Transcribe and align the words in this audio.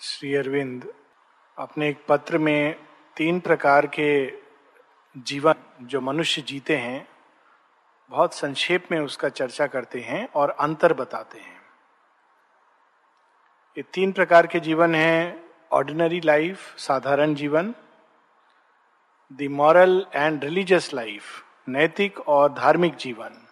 श्री 0.00 0.34
अरविंद, 0.34 0.84
अपने 1.58 1.88
एक 1.88 1.98
पत्र 2.08 2.38
में 2.38 2.76
तीन 3.16 3.40
प्रकार 3.40 3.86
के 3.86 4.26
जीवन 5.16 5.54
जो 5.82 6.00
मनुष्य 6.00 6.42
जीते 6.42 6.76
हैं, 6.76 7.08
बहुत 8.10 8.34
संक्षेप 8.34 8.86
में 8.92 8.98
उसका 9.00 9.28
चर्चा 9.28 9.66
करते 9.66 10.00
हैं 10.00 10.26
और 10.28 10.50
अंतर 10.50 10.92
बताते 10.92 11.38
हैं। 11.38 11.60
ये 13.76 13.84
तीन 13.94 14.12
प्रकार 14.12 14.46
के 14.46 14.60
जीवन 14.60 14.94
हैं 14.94 15.44
ऑर्डिनरी 15.72 16.20
लाइफ 16.20 16.76
साधारण 16.78 17.34
जीवन 17.34 17.74
the 19.30 19.48
moral 19.50 20.06
and 20.14 20.44
religious 20.44 20.92
life 20.94 21.44
नैतिक 21.68 22.20
और 22.28 22.52
धार्मिक 22.52 22.96
जीवन 22.96 23.46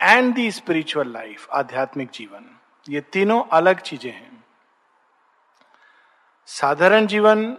एंड 0.00 0.34
द 0.34 0.50
स्पिरिचुअल 0.50 1.12
लाइफ 1.12 1.48
आध्यात्मिक 1.52 2.10
जीवन। 2.10 2.54
ये 2.88 3.00
तीनों 3.00 3.42
अलग 3.52 3.80
चीज़ें 3.80 4.12
हैं। 4.12 4.33
साधारण 6.48 7.06
जीवन 7.06 7.56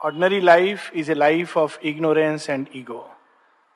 ordinary 0.00 0.40
life 0.40 0.92
is 0.94 1.10
a 1.10 1.14
life 1.14 1.56
of 1.56 1.78
ignorance 1.80 2.50
and 2.50 2.66
ego 2.76 3.14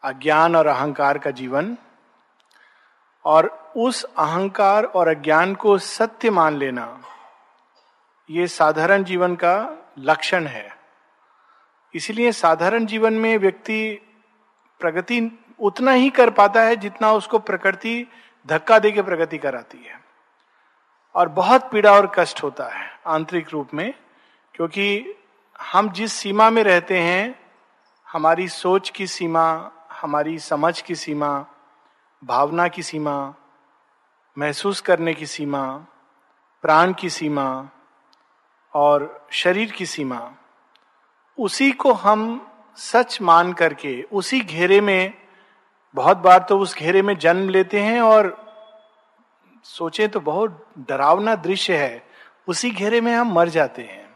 अज्ञान 0.03 0.57
और 0.57 0.67
अहंकार 0.67 1.19
का 1.19 1.31
जीवन। 1.31 1.77
और 3.25 3.73
उस 3.77 4.03
अहंकार 4.05 4.85
और 4.85 5.09
अज्ञान 5.09 5.55
को 5.55 5.79
सत्य 5.79 6.31
मान 6.31 6.57
लेना, 6.57 7.03
ये 8.31 8.47
साधारण 8.47 9.05
जीवन 9.05 9.37
का 9.37 9.55
लक्षण 9.99 10.47
है। 10.47 10.69
इसलिए 11.95 12.33
साधारण 12.33 12.87
जीवन 12.87 13.13
में 13.13 13.37
व्यक्ति 13.39 13.93
प्रगति 14.81 15.21
उतना 15.61 15.93
ही 15.93 16.11
कर 16.11 16.31
पाता 16.31 16.63
है 16.63 16.77
जितना 16.77 17.13
उसको 17.13 17.39
प्रकृति 17.39 18.07
धक्का 18.47 18.79
दे 18.79 18.91
के 18.93 19.03
प्रगति 19.03 19.39
कराती 19.39 19.79
है। 19.79 20.02
और 21.15 21.29
बहुत 21.29 21.71
पीड़ा 21.73 21.93
और 21.93 22.13
कष्ट 22.15 22.43
होता 22.43 22.65
है 22.65 23.01
आंतरिक 23.07 23.51
रूप 23.51 23.75
में, 23.75 23.95
क्योंकि 24.55 25.15
हम 25.63 25.91
जिस 25.91 26.13
सीमा 26.13 26.51
में 26.51 26.65
रहते 26.65 26.99
हैं, 26.99 27.41
हमारी 28.09 28.49
सोच 28.49 28.91
की 28.91 29.07
सीमा, 29.07 29.71
हमारी 29.93 30.39
समझ 30.39 30.81
की 30.81 30.95
सीमा, 30.95 31.47
भावना 32.25 32.69
की 32.69 32.83
सीमा, 32.83 33.35
महसूस 34.39 34.81
करने 34.81 35.15
की 35.15 35.27
सीमा, 35.27 35.87
प्राण 36.63 36.93
की 36.93 37.11
सीमा 37.11 37.69
और 38.75 39.27
शरीर 39.31 39.71
की 39.71 39.87
सीमा, 39.87 40.33
उसी 41.39 41.73
को 41.73 41.93
हम 41.93 42.53
सच 42.77 43.23
मान 43.23 43.53
करके, 43.53 44.03
उसी 44.03 44.41
घेरे 44.41 44.81
में, 44.81 45.15
बहुत 45.95 46.17
बार 46.17 46.39
तो 46.39 46.59
उस 46.59 46.77
घेरे 46.77 47.03
में 47.03 47.19
जन्म 47.19 47.49
लेते 47.49 47.81
हैं 47.81 48.01
और 48.01 48.42
सोचे 49.63 50.09
तो 50.09 50.21
बहुत 50.21 50.67
डरावना 50.79 51.35
दृश्य 51.35 51.77
है, 51.77 52.07
उसी 52.49 52.71
घेरे 52.71 53.01
में 53.01 53.15
हम 53.15 53.33
मर 53.33 53.49
जाते 53.49 53.83
हैं। 53.83 54.15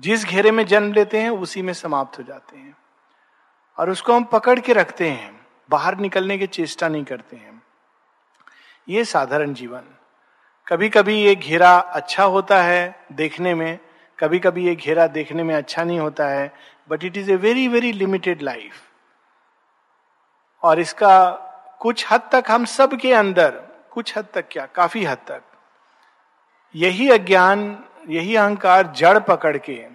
जिस 0.00 0.24
घेरे 0.24 0.50
में 0.50 0.66
जन्म 0.66 0.92
लेते 0.92 1.20
हैं, 1.22 1.30
उसी 1.30 1.62
में 1.62 1.72
समाप्त 1.72 2.18
हो 2.18 2.24
जाते 2.24 2.56
हैं। 2.56 2.76
और 3.78 3.90
उसको 3.90 4.12
हम 4.12 4.24
पकड़ 4.24 4.60
के 4.60 4.72
रखते 4.72 5.10
हैं, 5.10 5.46
बाहर 5.70 5.96
निकलने 5.96 6.38
की 6.38 6.46
चेष्टा 6.46 6.88
नहीं 6.88 7.04
करते 7.04 7.36
हैं। 7.36 7.62
ये 8.88 9.04
साधारण 9.04 9.54
जीवन। 9.54 9.82
कभी 10.68 10.88
कभी 10.88 11.22
ये 11.22 11.34
घेरा 11.34 11.78
अच्छा 11.78 12.24
होता 12.24 12.62
है 12.62 13.06
देखने 13.12 13.54
में 13.54 13.78
कभी 14.18 14.38
कभी 14.38 14.66
ये 14.66 14.74
घेरा 14.74 15.06
देखने 15.06 15.42
में 15.42 15.54
अच्छा 15.54 15.84
नहीं 15.84 15.98
होता 15.98 16.26
है 16.26 16.54
but 16.88 17.04
it 17.04 17.16
is 17.16 17.30
a 17.32 17.36
very 17.36 17.68
very 17.68 17.92
limited 17.92 18.42
life 18.42 18.72
और 20.62 20.80
इसका 20.80 21.30
कुछ 21.80 22.12
हद 22.12 22.28
तक 22.32 22.44
हम 22.48 22.64
सब 22.64 22.94
के 22.94 23.12
अंदर 23.12 23.73
कुछ 23.94 24.16
हद 24.18 24.26
तक 24.34 24.44
क्या, 24.50 24.66
काफ़ी 24.66 25.04
हद 25.04 25.18
तक। 25.18 25.42
यही 26.74 27.10
अज्ञान, 27.10 27.84
यही 28.08 28.36
अहंकार 28.36 28.86
जड़ 28.86 29.18
पकड़ 29.18 29.56
के 29.56 29.86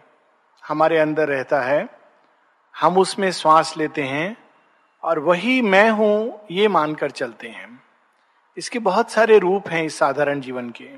हमारे 0.64 0.98
अंदर 0.98 1.28
रहता 1.28 1.62
है। 1.62 1.88
हम 2.76 2.98
उसमें 2.98 3.32
श्वास 3.32 3.74
लेते 3.78 4.04
हैं 4.04 4.38
और 5.04 5.20
वही 5.20 5.62
मैं 5.62 5.90
हूँ, 5.90 6.40
ये 6.52 6.68
मानकर 6.68 7.12
चलते 7.12 7.48
हैं। 7.48 7.84
इसके 8.58 8.80
बहुत 8.80 9.12
सारे 9.12 9.38
रूप 9.40 9.70
हैं 9.70 9.84
इस 9.84 9.98
साधारण 9.98 10.42
जीवन 10.42 10.70
के। 10.70 10.90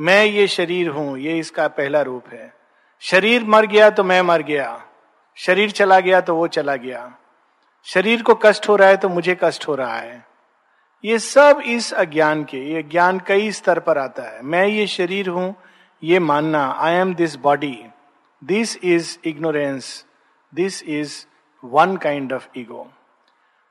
मैं 0.00 0.24
ये 0.24 0.46
शरीर 0.46 0.88
हूँ, 0.88 1.18
ये 1.18 1.38
इसका 1.38 1.68
पहला 1.68 2.02
रूप 2.02 2.28
है। 2.28 2.52
शरीर 3.00 3.44
मर 3.44 3.66
गया 3.66 3.90
तो 3.90 4.04
मैं 4.04 4.22
मर 4.22 4.42
गया। 4.42 4.84
शरीर 5.36 5.70
चला 5.70 6.00
गया 6.00 6.20
तो 6.20 6.36
वो 6.36 6.46
चला 6.46 6.76
गया। 6.76 7.12
शरीर 7.84 8.22
को 8.22 8.34
कष्ट 8.34 8.68
हो 8.68 8.76
रहा 8.76 8.88
है 8.88 8.96
तो 8.96 9.08
मुझे 9.08 9.38
कष्ट 9.44 9.68
हो 9.68 9.74
रहा 9.74 9.96
है। 9.96 10.31
ये 11.04 11.18
सब 11.18 11.62
इस 11.66 11.92
अज्ञान 11.92 12.42
के, 12.44 12.58
ये 12.74 12.82
ज्ञान 12.82 13.18
कई 13.26 13.50
स्तर 13.52 13.78
पर 13.78 13.98
आता 13.98 14.22
है। 14.22 14.42
मैं 14.42 14.66
ये 14.66 14.86
शरीर 14.86 15.28
हूँ, 15.28 15.54
ये 16.02 16.18
मानना 16.18 16.64
I 16.80 16.94
am 16.94 17.14
this 17.14 17.36
body 17.36 17.76
this 18.42 18.76
is 18.76 19.16
ignorance 19.24 20.04
this 20.52 20.82
is 20.82 21.14
one 21.62 21.96
kind 21.96 22.32
of 22.32 22.46
ego 22.58 22.86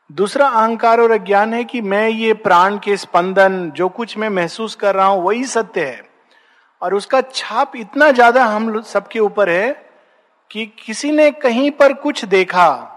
दूसरा 0.09 0.47
अहंकार 0.47 1.00
और 1.00 1.12
अज्ञान 1.12 1.53
है 1.53 1.64
कि 1.64 1.81
मैं 1.81 2.08
ये 2.09 2.34
प्राण 2.34 2.78
के 2.78 2.97
स्पंदन, 2.97 3.72
जो 3.72 3.90
कुछ 3.90 4.18
मैं 4.18 4.30
महसूस 4.30 4.75
कर 4.75 4.96
रहा 4.96 5.06
हूँ, 5.06 5.24
वही 5.24 5.46
सत्य 5.46 5.86
है। 5.86 6.02
और 6.81 6.94
उसका 6.94 7.22
छाप 7.22 7.75
इतना 7.75 8.12
ज़्यादा 8.12 8.46
हम 8.46 8.81
सबके 8.81 9.19
ऊपर 9.19 9.50
है 9.50 9.72
कि 10.52 10.66
किसी 10.86 11.12
ने 11.12 11.31
कहीं 11.31 11.69
पर 11.72 11.94
कुछ 11.94 12.25
देखा 12.25 12.91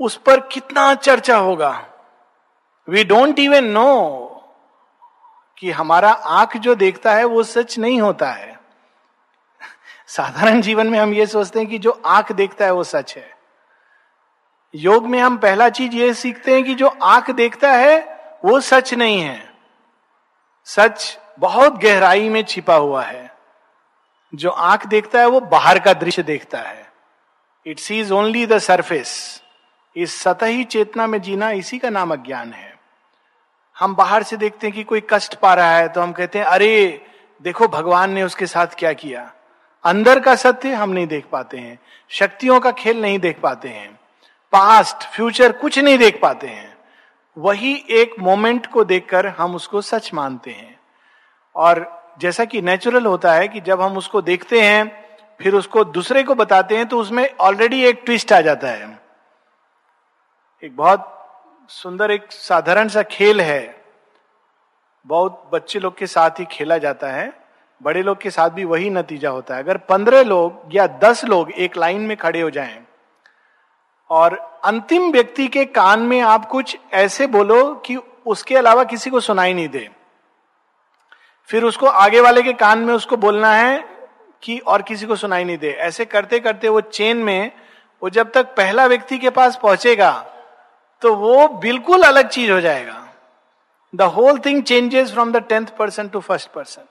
उस 0.00 0.16
पर 0.16 0.40
कितना 0.40 0.94
चर्चा 0.94 1.36
होगा? 1.36 1.86
वी 2.88 3.04
डोंट 3.04 3.38
इवन 3.38 3.64
नो 3.64 4.22
कि 5.58 5.70
हमारा 5.70 6.10
आँख 6.10 6.56
जो 6.56 6.74
देखता 6.74 7.14
है, 7.14 7.24
वो 7.24 7.42
सच 7.42 7.78
नहीं 7.78 8.00
होता 8.00 8.30
है। 8.30 8.60
साधारण 10.06 10.60
जीवन 10.60 10.86
में 10.86 10.98
हम 10.98 11.14
ये 11.14 11.26
सोचते 11.26 11.58
हैं 11.58 11.68
कि 11.68 11.78
जो 11.78 12.02
आँख 12.06 12.32
देखता 12.32 12.64
है, 12.64 12.70
वो 12.70 12.84
सच 12.84 13.16
है। 13.16 13.36
योग 14.74 15.06
में 15.06 15.18
हम 15.18 15.36
पहला 15.36 15.68
चीज़ 15.68 15.92
ये 15.92 16.14
सीखते 16.14 16.54
हैं 16.54 16.64
कि 16.64 16.74
जो 16.74 16.88
आँख 17.02 17.30
देखता 17.30 17.72
है, 17.72 18.18
वो 18.44 18.60
सच 18.60 18.94
नहीं 18.94 19.20
है। 19.20 19.54
सच 20.64 21.18
बहुत 21.38 21.72
गहराई 21.72 22.28
में 22.28 22.44
छिपा 22.44 22.74
हुआ 22.74 23.02
है। 23.02 23.34
जो 24.34 24.50
आँख 24.50 24.86
देखता 24.86 25.18
है, 25.18 25.26
वो 25.26 25.40
बाहर 25.40 25.78
का 25.78 25.92
दृश्य 25.92 26.22
देखता 26.22 26.58
है। 26.58 26.92
It 27.66 27.78
sees 27.78 28.12
only 28.12 28.46
the 28.46 28.58
surface 28.58 29.42
इस 29.96 30.20
सतही 30.20 30.64
चेतना 30.64 31.06
में 31.06 31.20
जीना 31.22 31.50
इसी 31.50 31.78
का 31.78 31.90
नाम 31.90 32.12
अज्ञान 32.12 32.52
है। 32.52 32.76
हम 33.76 33.94
बाहर 33.94 34.22
से 34.22 34.36
देखते 34.36 34.66
हैं 34.66 34.76
कि 34.76 34.82
कोई 34.82 35.02
कष्ट 35.10 35.34
पा 35.34 35.54
रहा 35.54 35.76
है 35.76 35.88
तो 35.88 36.00
हम 36.00 36.12
कहते 36.12 36.38
हैं, 36.38 36.46
अरे, 36.46 37.06
देखो 37.42 37.68
भगवान 37.68 38.10
ने 38.10 38.22
उसके 38.22 38.46
साथ 38.46 38.66
क्या 38.66 38.92
किया। 38.92 39.32
अंदर 39.84 40.20
का 40.20 40.34
सत्य 40.34 40.72
हम 40.72 40.90
नहीं 40.90 41.06
देख 41.06 41.24
पाते 41.24 41.58
हैं, 41.58 41.78
शक्तियों 42.08 42.60
का 42.60 42.70
खेल 42.70 43.02
नहीं 43.02 43.18
देख 43.18 43.40
पाते 43.40 43.68
हैं, 43.68 44.00
पास्ट, 44.52 44.96
फ्यूचर 44.96 45.52
कुछ 45.52 45.78
नहीं 45.78 45.98
देख 45.98 46.20
पाते 46.22 46.46
हैं। 46.46 46.76
वही 47.38 47.84
एक 47.90 48.14
मोमेंट 48.18 48.66
को 48.66 48.84
देखकर 48.84 49.26
हम 49.26 49.54
उसको 49.54 49.80
सच 49.80 50.14
मानते 50.14 50.50
हैं। 50.50 50.78
और 51.54 52.04
जैसा 52.18 52.44
कि 52.44 52.62
नेचुरल 52.62 53.06
होता 53.06 53.32
है 53.32 53.48
कि 53.48 53.60
जब 53.60 53.80
हम 53.80 53.96
उसको 53.96 54.22
देखते 54.22 54.60
हैं, 54.60 55.04
फिर 55.42 55.54
उसको 55.54 55.84
दूसरे 55.84 56.22
को 56.22 56.34
बताते 56.34 56.76
हैं 56.76 56.86
तो 56.86 56.98
उसमें 56.98 57.28
ऑलरेडी 57.40 57.84
एक 57.84 58.02
ट्विस्ट 58.04 58.32
आ 58.32 58.40
जाता 58.40 58.68
है। 58.68 59.05
एक 60.62 60.76
बहुत 60.76 61.12
सुंदर, 61.68 62.10
एक 62.10 62.32
साधारण 62.32 62.88
सा 62.88 63.02
खेल 63.02 63.40
है। 63.40 63.84
बहुत 65.06 65.50
बच्चे 65.52 65.78
लोग 65.78 65.96
के 65.98 66.06
साथ 66.06 66.30
ही 66.30 66.44
खेला 66.44 66.78
जाता 66.78 67.08
है। 67.08 67.32
बड़े 67.80 68.02
लोग 68.02 68.20
के 68.20 68.30
साथ 68.30 68.50
भी 68.50 68.64
वही 68.64 68.90
नतीजा 68.90 69.30
होता 69.30 69.54
है। 69.54 69.62
अगर 69.62 69.76
पंद्रह 69.76 70.22
लोग 70.22 70.74
या 70.74 70.86
दस 71.02 71.24
लोग 71.24 71.50
एक 71.50 71.76
लाइन 71.76 72.00
में 72.00 72.16
खड़े 72.16 72.40
हो 72.40 72.50
जाएँ, 72.50 72.84
और 74.10 74.36
अंतिम 74.64 75.10
व्यक्ति 75.12 75.48
के 75.48 75.64
कान 75.64 76.00
में 76.00 76.20
आप 76.20 76.46
कुछ 76.46 76.76
ऐसे 76.92 77.26
बोलो 77.26 77.74
कि 77.86 77.96
उसके 78.26 78.56
अलावा 78.56 78.84
किसी 78.84 79.10
को 79.10 79.20
सुनाई 79.20 79.54
नहीं 79.54 79.68
दे। 79.68 79.88
फिर 81.50 81.64
उसको 81.64 81.86
आगे 81.86 82.20
वाले 82.20 82.42
के 82.42 82.52
कान 82.52 82.78
में 82.78 82.94
उसको 82.94 83.16
बोलना 83.16 83.52
है 83.52 83.84
कि 84.42 84.58
और 84.58 84.82
किसी 84.82 85.06
को 85.06 85.16
सुनाई 85.16 85.44
नहीं 85.44 85.58
दे। 85.58 85.70
ऐसे 85.70 86.04
करते 86.04 86.40
करते 86.40 86.68
वो 86.68 86.80
चेन 86.80 87.16
में 87.16 87.52
वो 88.02 88.10
जब 88.10 88.32
तक 88.32 88.54
पहला 88.56 88.86
व्यक्ति 88.86 89.18
के 89.18 89.30
पास 89.30 89.58
पहुंचेगा 89.62 90.32
तो 91.02 91.14
वो 91.14 91.48
बिल्कुल 91.48 92.02
अलग 92.02 92.28
चीज़ 92.28 92.50
हो 92.52 92.60
जाएगा। 92.60 93.02
The 93.94 94.02
whole 94.02 94.38
thing 94.38 94.62
changes 94.62 95.12
from 95.12 95.32
the 95.32 95.36
tenth 95.36 95.66
person 95.66 96.08
to 96.08 96.20
first 96.20 96.50
person 96.50 96.82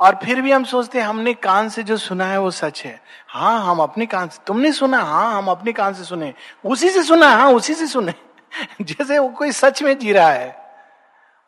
और 0.00 0.18
फिर 0.24 0.40
भी 0.40 0.52
हम 0.52 0.64
सोचते 0.64 0.98
हैं, 0.98 1.06
हमने 1.06 1.34
कान 1.34 1.68
से 1.68 1.82
जो 1.82 1.96
सुना 1.96 2.24
है 2.24 2.38
वो 2.40 2.50
सच 2.50 2.82
है। 2.84 3.00
हाँ 3.28 3.64
हम 3.64 3.80
अपने 3.80 4.06
कान 4.06 4.28
से, 4.28 4.38
तुमने 4.46 4.72
सुना 4.72 4.98
हाँ 4.98 5.38
हम 5.38 5.48
अपने 5.48 5.72
कान 5.72 5.94
से 5.94 6.04
सुने। 6.04 6.32
उसी 6.64 6.90
से 6.90 7.02
सुना 7.02 7.28
हाँ 7.28 7.50
उसी 7.52 7.74
से 7.74 7.86
सुने। 7.86 8.14
जैसे 8.80 9.18
वो 9.18 9.28
कोई 9.28 9.52
सच 9.52 9.82
में 9.82 9.98
जी 9.98 10.12
रहा 10.12 10.30
है। 10.30 10.58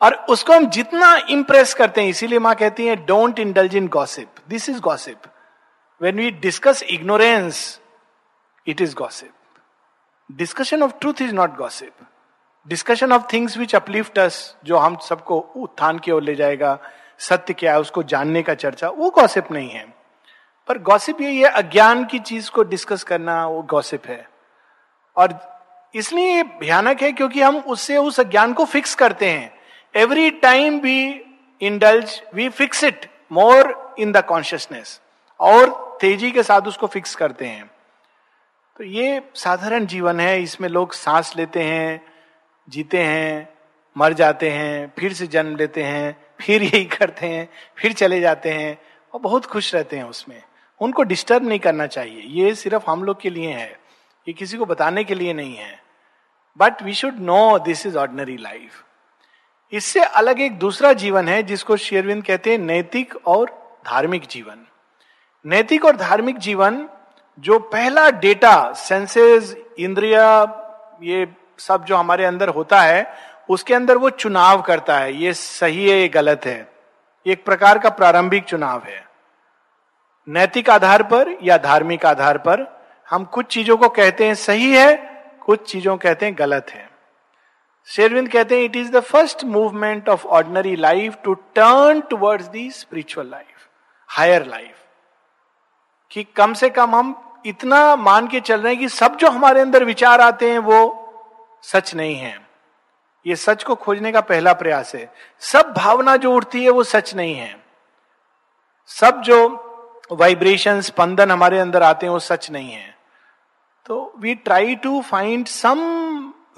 और 0.01 0.15
उसको 0.15 0.53
हम 0.53 0.67
जितना 0.67 1.15
इंप्रेस 1.31 1.75
करते 1.75 2.01
हैं, 2.01 2.09
इसीलिए 2.09 2.39
माँ 2.39 2.55
कहती 2.55 2.87
है 2.87 2.97
don't 2.97 3.39
indulge 3.39 3.77
in 3.77 3.89
gossip 3.89 4.29
this 4.49 4.69
is 4.69 4.81
gossip 4.81 5.23
when 6.01 6.17
we 6.17 6.31
discuss 6.31 6.83
ignorance 6.83 7.81
it 8.67 8.81
is 8.81 8.95
gossip 8.95 9.33
discussion 10.33 10.83
of 10.83 10.93
truth 11.01 11.15
is 11.23 11.33
not 11.33 11.57
gossip 11.57 11.93
discussion 12.69 13.13
of 13.13 13.23
things 13.33 13.57
which 13.57 13.75
uplift 13.75 14.19
us 14.19 14.57
जो 14.65 14.77
हम 14.77 14.97
सबको 14.97 15.39
उत्थान 15.39 15.99
की 15.99 16.11
ओर 16.11 16.23
ले 16.23 16.35
जाएगा, 16.35 16.79
सत्य 17.19 17.55
क्या 17.55 17.73
है, 17.73 17.81
उसको 17.81 18.03
जानने 18.03 18.43
का 18.43 18.55
चर्चा, 18.55 18.89
वो 18.89 19.11
गॉसिप 19.11 19.53
नहीं 19.53 19.71
है। 19.71 19.95
पर 20.69 20.79
गॉसिप 20.79 21.21
यही 21.21 21.39
है, 21.39 21.49
अज्ञान 21.49 22.05
की 22.05 22.19
चीज़ 22.19 22.51
को 22.51 22.63
डिस्कस 22.63 23.03
करना, 23.03 23.47
वो 23.47 23.63
गॉसिप 23.63 24.07
है। 24.07 24.29
और 25.17 25.59
इसलिए 25.95 26.43
भयानक 26.43 27.03
है 27.03 27.13
क्योंकि 27.13 27.43
हम 27.43 27.57
उससे, 27.57 27.97
उस 27.97 28.21
अज्ञान 28.21 28.53
को 28.53 28.65
फिक्स 28.65 28.95
करते 28.95 29.31
हैं। 29.31 29.55
Every 29.97 30.31
time 30.31 30.79
we 30.79 31.25
indulge 31.61 32.23
we 32.35 32.49
fix 32.49 32.85
it 32.85 33.11
more 33.33 33.95
in 33.99 34.13
the 34.13 34.25
consciousness 34.25 35.01
और 35.41 35.99
तेज़ी 36.01 36.31
के 36.31 36.43
साथ 36.43 36.61
उसको 36.61 36.87
फिक्स 36.87 37.15
करते 37.15 37.47
हैं। 37.47 37.71
तो 38.77 38.85
ये 38.85 39.23
साधारण 39.35 39.87
जीवन 39.87 40.21
है, 40.21 40.43
इसमें 40.43 40.69
लोग 40.69 40.93
सांस 40.93 41.37
लेते 41.37 41.63
हैं, 41.63 42.07
जीते 42.69 43.03
हैं, 43.03 43.49
मर 43.97 44.13
जाते 44.13 44.51
हैं, 44.51 44.93
फिर 44.99 45.13
से 45.13 45.27
जन्म 45.27 45.57
लेते 45.57 45.83
हैं, 45.83 46.27
फिर 46.41 46.63
यही 46.75 46.85
करते 46.85 47.27
हैं, 47.27 47.49
फिर 47.77 47.93
चले 47.93 48.21
जाते 48.21 48.51
हैं 48.51 48.79
और 49.13 49.21
बहुत 49.21 49.47
खुश 49.47 49.75
रहते 49.75 49.97
हैं 49.97 50.05
उसमें। 50.05 50.43
उनको 50.81 51.03
डिस्टर्ब 51.03 51.45
नहीं 51.45 51.59
करना 51.59 51.87
चाहिए, 51.87 52.23
ये 52.23 52.55
सिर्फ़ 52.55 52.91
हम 52.91 53.05
लोग 53.05 53.21
के 53.21 53.31
लिए 53.31 53.53
है, 53.53 53.81
ये 54.29 54.33
किसी 54.33 54.57
को 54.57 54.67
बताने 54.67 55.05
के 55.05 55.15
लिए 55.15 55.33
नहीं 55.33 55.57
है। 55.57 55.83
But 56.59 56.83
we 56.83 56.95
should 56.95 57.19
know 57.21 57.59
this 57.59 57.87
is 57.87 57.99
ordinary 57.99 58.37
life 58.37 58.85
इससे 59.73 60.01
अलग 60.01 60.41
एक 60.41 60.59
दूसरा 60.59 60.93
जीवन 60.93 61.29
है, 61.29 61.43
जिसको 61.43 61.77
शेरविंद 61.77 62.25
कहते 62.25 62.51
हैं 62.51 62.59
नैतिक 62.59 63.15
और 63.27 63.51
धार्मिक 63.87 64.23
जीवन। 64.31 64.67
नैतिक 65.47 65.85
और 65.85 65.97
धार्मिक 65.97 66.39
जीवन 66.39 66.89
जो 67.39 67.59
पहला 67.59 68.11
डेटा 68.11 68.73
सेंसेस 68.73 69.57
इंद्रिया, 69.79 70.43
ये 71.03 71.27
सब 71.59 71.85
जो 71.85 71.97
हमारे 71.97 72.25
अंदर 72.25 72.49
होता 72.49 72.81
है, 72.81 73.07
उसके 73.51 73.75
अंदर 73.75 73.97
वो 73.97 74.11
चुनाव 74.11 74.63
करता 74.63 74.99
है। 74.99 75.15
ये 75.15 75.33
सही 75.33 75.89
है, 75.91 75.99
ये 75.99 76.09
गलत 76.09 76.47
है। 76.47 76.73
एक 77.27 77.45
प्रकार 77.45 77.79
का 77.79 77.91
प्रारंभिक 77.91 78.45
चुनाव 78.45 78.83
है। 78.83 79.05
नैतिक 80.29 80.71
आधार 80.71 81.03
पर 81.03 81.37
या 81.43 81.57
धार्मिक 81.59 82.07
आधार 82.07 82.39
पर 82.39 82.83
हम 83.09 83.25
कुछ 83.25 83.47
चीज़ों 83.47 83.77
को 83.77 83.89
कहते 83.89 84.27
हैं 84.27 84.35
सही 84.35 84.73
है, 84.73 84.97
कुछ 85.41 85.71
चीज़ों 85.73 85.97
कहते 85.97 86.27
हैं 86.27 86.35
गलत 86.39 86.67
है। 86.71 86.91
शेरविंद 87.89 88.29
कहते 88.29 88.57
हैं 88.57 88.65
it 88.65 88.77
is 88.77 88.91
the 88.93 89.01
first 89.01 89.45
movement 89.45 90.09
of 90.09 90.27
ordinary 90.27 90.77
life 90.77 91.17
to 91.25 91.35
turn 91.35 92.01
towards 92.01 92.47
the 92.47 92.71
spiritual 92.71 93.31
life 93.31 93.69
higher 94.09 94.47
life 94.47 94.82
कि 96.13 96.25
कम 96.25 96.55
से 96.55 96.71
कम 96.71 96.95
हम 96.95 97.15
इतना 97.47 97.97
मान 97.97 98.29
के 98.29 98.41
चल 98.41 98.61
रहे 98.61 98.73
हैं 98.73 98.81
कि 98.81 98.89
सब 98.89 99.17
जो 99.17 99.31
हमारे 99.31 99.61
अंदर 99.61 99.85
विचार 99.85 100.21
आते 100.21 100.51
हैं 100.51 100.59
वो 100.59 100.99
सच 101.63 101.95
नहीं 101.95 102.17
है। 102.17 102.47
ये 103.27 103.37
सच 103.37 103.65
को 103.65 103.75
खोजने 103.75 104.13
का 104.13 104.21
पहला 104.21 104.53
प्रयास 104.53 104.95
है। 104.95 105.13
सब 105.41 105.73
भावना 105.77 106.17
जो 106.17 106.35
उठती 106.35 106.65
है 106.65 106.71
वो 106.71 106.83
सच 106.83 107.15
नहीं 107.15 107.35
है। 107.35 107.65
सब 108.87 109.21
जो 109.21 109.39
वाइब्रेशन 110.13 110.81
स्पंदन 110.81 111.31
हमारे 111.31 111.59
अंदर 111.59 111.83
आते 111.83 112.07
हैं 112.07 112.13
वो 112.13 112.19
सच 112.19 112.51
नहीं 112.51 112.73
है। 112.73 112.99
तो 113.87 114.13
we 114.19 114.35
try 114.35 114.75
to 114.75 115.01
find 115.01 115.47
some 115.47 115.81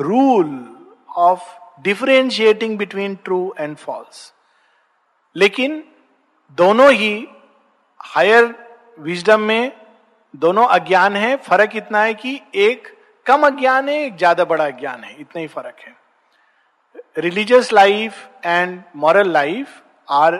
rule 0.01 0.77
of 1.17 1.43
differentiating 1.83 2.79
between 2.79 3.15
true 3.15 3.55
and 3.59 3.77
false 3.77 4.33
लेकिन 5.37 5.85
दोनों 6.59 6.93
ही 6.93 7.29
हायर 8.01 8.64
विजडम 8.99 9.41
में 9.41 9.73
दोनों 10.35 10.67
अज्ञान 10.67 11.17
है। 11.17 11.37
फ़र्क 11.37 11.77
इतना 11.77 12.03
है 12.03 12.15
कि 12.15 12.41
एक 12.55 12.89
कम 13.27 13.47
अज्ञान 13.47 13.89
है, 13.89 14.05
एक 14.07 14.17
ज़्यादा 14.17 14.45
बड़ा 14.45 14.67
अज्ञान 14.67 15.05
है। 15.05 15.17
इतना 15.21 15.41
ही 15.41 15.47
फ़र्क 15.47 15.77
है। 15.81 15.95
Religious 17.19 17.73
life 17.73 18.29
and 18.45 18.83
moral 18.97 19.31
life 19.31 19.83
are 20.11 20.35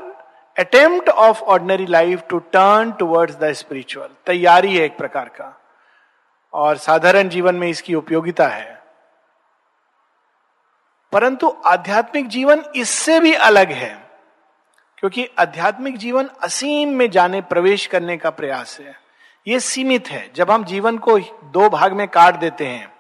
attempt 0.59 1.09
of 1.09 1.43
ordinary 1.43 1.87
life 1.87 2.23
to 2.29 2.39
turn 2.39 2.93
towards 2.93 3.37
the 3.37 3.53
spiritual 3.53 4.09
तैयारी 4.27 4.77
है 4.77 4.85
एक 4.85 4.97
प्रकार 4.97 5.29
का। 5.29 5.61
और 6.53 6.77
साधारण 6.77 7.29
जीवन 7.29 7.55
में 7.55 7.69
इसकी 7.69 7.95
उपयोगिता 7.95 8.49
है। 8.49 8.83
परंतु 11.13 11.57
आध्यात्मिक 11.67 12.29
जीवन 12.29 12.65
इससे 12.77 13.21
भी 13.21 13.35
अलग 13.35 13.73
है। 13.73 14.04
क्योंकि 14.99 15.29
आध्यात्मिक 15.39 15.97
जीवन 15.97 16.31
असीम 16.43 16.89
में 16.89 17.11
जाने, 17.11 17.41
प्रवेश 17.41 17.87
करने 17.87 18.17
का 18.17 18.31
प्रयास 18.31 18.81
है। 18.81 19.01
ये 19.49 19.61
सीमित 19.61 20.09
है। 20.09 20.31
जब 20.35 20.51
हम 20.51 20.65
जीवन 20.65 20.99
को 20.99 21.19
दो 21.45 21.71
भाग 21.71 21.93
में 21.93 22.09
काट 22.09 22.35
देते 22.35 22.67
हैं, 22.67 22.95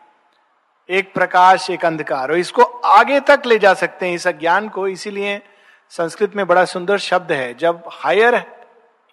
एक 0.90 1.14
प्रकाश, 1.14 1.70
एक 1.70 1.84
अंधकार, 1.84 2.30
और 2.30 2.38
इसको 2.38 2.62
आगे 2.62 3.20
तक 3.20 3.42
ले 3.46 3.58
जा 3.58 3.74
सकते 3.74 4.06
हैं, 4.06 4.14
इस 4.14 4.26
अज्ञान 4.26 4.68
को, 4.68 4.88
इसीलिए 4.88 5.42
संस्कृत 5.90 6.36
में 6.36 6.46
बड़ा 6.46 6.64
सुंदर 6.64 6.98
शब्द 6.98 7.32
है। 7.32 7.54
जब 7.54 7.88
हायर 7.92 8.46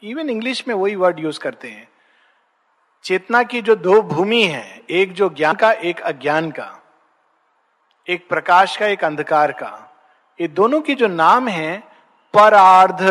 इवन 0.04 0.30
इंग्लिश 0.30 0.68
में 0.68 0.76
वही 0.76 0.96
वर्ड 0.96 1.20
यूज़ 1.20 1.40
करते 1.40 1.70
हैं। 1.70 1.88
चेतना 3.04 3.44
की 3.44 3.62
जो 3.62 3.76
दो 3.76 4.02
भूमि 4.02 4.42
है, 4.42 4.82
एक 4.90 5.14
जो 5.14 5.30
ज्ञान 5.30 5.56
का, 5.56 5.72
एक 5.72 6.00
अज्ञान 6.00 6.52
का, 6.52 6.84
एक 8.10 8.30
प्रकाश 8.30 8.78
का, 8.78 8.88
एक 8.88 9.04
अंधकार 9.04 9.52
का, 9.52 9.98
ये 10.42 10.48
दोनों 10.48 10.82
की 10.82 10.96
जो 10.96 11.08
नाम 11.08 11.48
है 11.48 11.91
परार्ध 12.34 13.02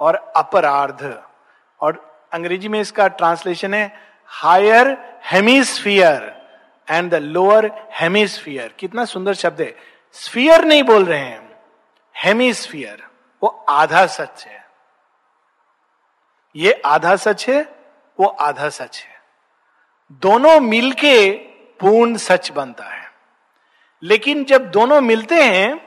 और 0.00 0.32
अपरार्ध। 0.36 1.22
और 1.80 2.24
अंग्रेज़ी 2.32 2.68
में 2.68 2.80
इसका 2.80 3.08
ट्रांसलेशन 3.08 3.74
है 3.74 3.92
higher 4.26 4.96
hemisphere 5.24 6.40
and 6.90 7.10
the 7.10 7.14
lower 7.14 7.70
hemisphere 7.92 8.74
कितना 8.78 9.04
सुंदर 9.04 9.34
शब्द 9.34 9.60
है। 9.60 9.76
स्फियर 10.12 10.64
नहीं 10.64 10.82
बोल 10.82 11.04
रहे 11.04 11.18
हैं 11.18 11.60
हेमिस्फियर 12.16 13.06
वो 13.42 13.64
आधा 13.68 14.06
सच 14.06 14.44
है। 14.46 14.66
ये 16.56 16.72
आधा 16.84 17.16
सच 17.16 17.48
है, 17.48 17.62
वो 18.20 18.26
आधा 18.26 18.68
सच 18.68 19.04
है। 19.08 19.20
दोनों 20.12 20.60
मिलके 20.60 21.30
पूर्ण 21.80 22.16
सच 22.16 22.50
बनता 22.50 22.84
है। 22.84 23.10
लेकिन 24.02 24.44
जब 24.44 24.70
दोनों 24.70 25.00
मिलते 25.00 25.42
हैं 25.44 25.78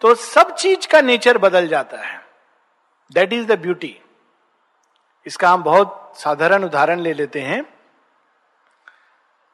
तो 0.00 0.14
सब 0.14 0.54
चीज़ 0.54 0.88
का 0.88 1.00
नेचर 1.00 1.38
बदल 1.38 1.68
जाता 1.68 1.96
है। 1.98 2.19
दैट 3.10 3.32
इज़ 3.32 3.46
द 3.46 3.58
ब्यूटी 3.60 3.96
इसका 5.26 5.50
हम 5.50 5.62
बहुत 5.62 6.12
साधारण 6.16 6.64
उदाहरण 6.64 7.00
ले 7.00 7.12
लेते 7.14 7.40
हैं। 7.40 7.62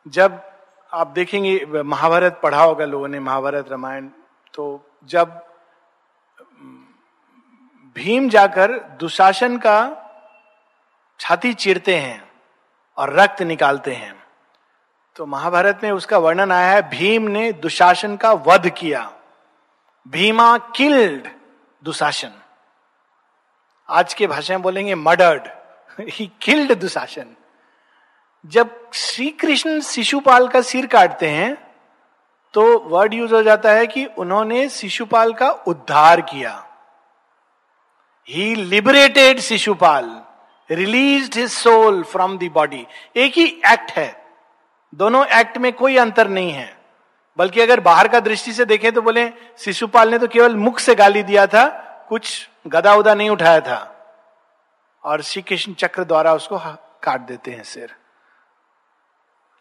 जब 0.06 0.40
आप 0.92 1.06
देखेंगे, 1.08 1.82
महाभारत 1.84 2.40
पढ़ा 2.42 2.62
होगा 2.62 2.84
लोगों 2.84 3.08
ने, 3.08 3.20
महाभारत 3.20 3.68
रामायण 3.70 4.08
तो 4.54 4.64
जब 5.08 5.40
भीम 7.96 8.28
जाकर 8.28 8.78
दुशासन 8.98 9.56
का 9.58 9.78
छाती 11.20 11.52
चीरते 11.54 11.96
हैं 11.96 12.22
और 12.96 13.12
रक्त 13.14 13.42
निकालते 13.42 13.94
हैं 13.94 14.14
तो 15.16 15.26
महाभारत 15.26 15.80
में 15.82 15.90
उसका 15.92 16.18
वर्णन 16.18 16.52
आया 16.52 16.70
है, 16.70 16.82
भीम 16.90 17.28
ने 17.28 17.52
दुशासन 17.54 18.16
का 18.16 18.32
वध 18.46 18.68
किया। 18.70 19.10
भीमा 20.06 20.56
किल्ड 20.76 21.28
दुशासन। 21.82 22.32
आज 23.88 24.14
के 24.14 24.26
भाषा 24.26 24.54
में 24.54 24.62
बोलेंगे 24.62 24.94
मर्डर्ड। 24.94 25.42
ही 26.10 26.30
किल्ड 26.42 26.72
दुशासन 26.74 27.26
जब 28.44 28.70
श्री 28.94 29.28
कृष्ण 29.30 29.80
शिशुपाल 29.80 30.48
का 30.48 30.60
सिर 30.60 30.86
काटते 30.86 31.28
हैं 31.28 31.54
तो 32.54 32.64
वर्ड 32.88 33.14
यूज़ 33.14 33.34
हो 33.34 33.42
जाता 33.42 33.72
है 33.72 33.86
कि 33.86 34.04
उन्होंने 34.18 34.68
शिशुपाल 34.68 35.32
का 35.32 35.50
उद्धार 35.66 36.20
किया। 36.20 36.52
He 38.28 38.54
liberated 38.54 39.40
Shishupal 39.40 40.10
release 40.70 41.38
his 41.38 41.50
soul 41.50 42.02
from 42.02 42.36
the 42.38 42.50
body 42.54 42.86
एक 43.16 43.38
ही 43.38 43.46
एक्ट 43.66 43.92
है। 43.92 44.10
दोनों 44.92 45.24
एक्ट 45.40 45.58
में 45.58 45.72
कोई 45.72 45.96
अंतर 45.96 46.28
नहीं 46.28 46.50
है। 46.52 46.76
बल्कि 47.38 47.60
अगर 47.60 47.80
बाहर 47.80 48.08
का 48.08 48.20
दृष्टि 48.20 48.52
से 48.52 48.64
देखें 48.64 48.92
तो 48.92 49.02
बोले, 49.02 49.30
शिशुपाल 49.58 50.10
ने 50.10 50.18
तो 50.18 50.28
केवल 50.28 50.56
मुख 50.56 50.78
से 50.78 50.94
गाली 50.94 51.22
दिया 51.22 51.46
था, 51.46 51.66
कुछ 52.08 52.48
गदा 52.66 52.94
उदा 52.94 53.14
नहीं 53.14 53.30
उठाया 53.30 53.60
था। 53.60 53.92
और 55.04 55.22
श्री 55.22 55.42
कृष्ण 55.42 55.74
चक्र 55.74 56.04
द्वारा 56.04 56.34
उसको 56.34 56.58
काट 57.02 57.20
देते 57.20 57.50
हैं 57.50 57.62
सिर। 57.62 57.94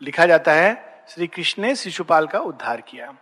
लिखा 0.02 0.26
जाता 0.26 0.52
है 0.52 1.06
श्री 1.10 1.28
कृष्ण 1.28 1.62
ने 1.62 1.76
शिशुपाल 1.76 2.28
का 2.28 2.40
उद्धार 2.40 2.82
किया। 2.82 3.14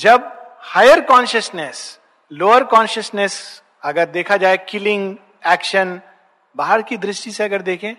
जब 0.00 0.32
हायर 0.64 1.00
कॉन्शियसनेस 1.00 1.98
लोअर 2.32 2.64
कॉन्शियसनेस 2.64 3.62
अगर 3.82 4.06
देखा 4.10 4.36
जाए 4.36 4.56
किलिंग 4.68 5.16
एक्शन 5.46 6.00
बाहर 6.56 6.82
की 6.82 6.96
दृष्टि 6.96 7.30
से 7.30 7.44
अगर 7.44 7.62
देखें 7.62 7.94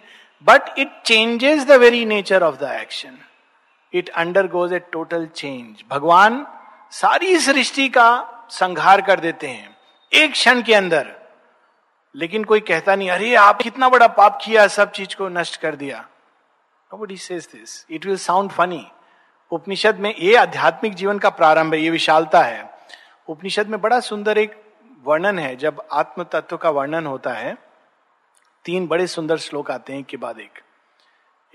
but 0.45 0.79
it 0.79 1.01
changes 1.05 1.65
the 1.65 1.71
very 1.71 2.05
nature 2.05 2.43
of 2.43 2.55
the 2.55 2.71
action 2.71 3.17
it 3.93 4.09
undergoes 4.47 4.73
a 4.73 4.79
total 4.79 5.25
change 5.25 5.83
भगवान 5.89 6.45
सारी 6.91 7.39
सृष्टि 7.39 7.89
का 7.89 8.09
संहार 8.49 9.01
कर 9.01 9.19
देते 9.19 9.47
हैं। 9.47 9.76
एक 10.13 10.31
क्षण 10.31 10.61
के 10.61 10.73
अंदर। 10.73 11.15
लेकिन 12.15 12.43
कोई 12.43 12.59
कहता 12.59 12.95
नहीं, 12.95 13.09
अरे 13.09 13.35
आप 13.35 13.61
कितना 13.61 13.89
बड़ा 13.89 14.07
पाप 14.07 14.39
किया, 14.45 14.67
सब 14.67 14.91
चीज़ 14.91 15.17
को 15.17 15.29
नष्ट 15.29 15.61
कर 15.61 15.75
दिया। 15.75 16.07
This. 16.93 17.85
It 17.91 18.01
will 18.01 18.29
sound 18.29 18.57
funny. 18.57 18.81
उपनिषद 19.51 19.95
में 19.99 20.15
ये 20.15 20.35
आध्यात्मिक 20.35 20.93
जीवन 20.93 21.19
का 21.19 21.29
प्रारंभ 21.29 21.73
है, 21.73 21.81
ये 21.81 21.89
विशालता 21.89 22.41
है। 22.41 22.77
उपनिषद 23.27 23.67
में 23.67 23.81
बड़ा 23.81 23.99
सुंदर 23.99 24.37
एक 24.37 24.63
वर्णन 25.03 25.39
है, 25.39 25.55
जब 25.55 25.87
आत्म 25.91 26.23
तत्व 26.23 26.57
का 26.57 26.69
वर्णन 26.69 27.05
होता 27.05 27.33
है, 27.33 27.57
तीन 28.65 28.87
बड़े 28.87 29.07
सुंदर 29.07 29.37
श्लोक 29.37 29.71
आते 29.71 29.93
हैं 29.93 30.03
के 30.03 30.17
बाद 30.17 30.39
एक। 30.39 30.59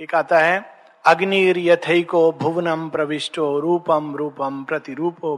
एक 0.00 0.14
आता 0.14 0.38
है 0.38 0.84
अग्निर 1.06 1.58
यथको 1.58 2.32
भुवनम 2.32 2.90
प्रविष्टो 2.90 3.60
रूपम 3.60 4.16
रूपम 4.16 4.64
प्रतिरूपो 4.64 5.36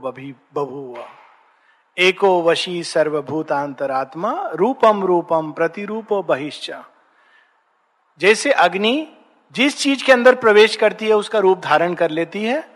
बभूव। 0.54 1.23
एको 1.98 2.42
वशी 2.42 2.82
सर्वभूतांतरात्मा 2.82 4.50
रूपम 4.54 5.04
रूपम 5.04 5.52
प्रतिरूपो 5.52 6.22
बहिश्च। 6.22 6.70
जैसे 8.18 8.52
अग्नि 8.52 9.08
जिस 9.52 9.78
चीज़ 9.78 10.04
के 10.04 10.12
अंदर 10.12 10.34
प्रवेश 10.34 10.76
करती 10.76 11.06
है, 11.06 11.14
उसका 11.14 11.38
रूप 11.38 11.58
धारण 11.58 11.94
कर 11.94 12.10
लेती 12.10 12.44
है, 12.44 12.68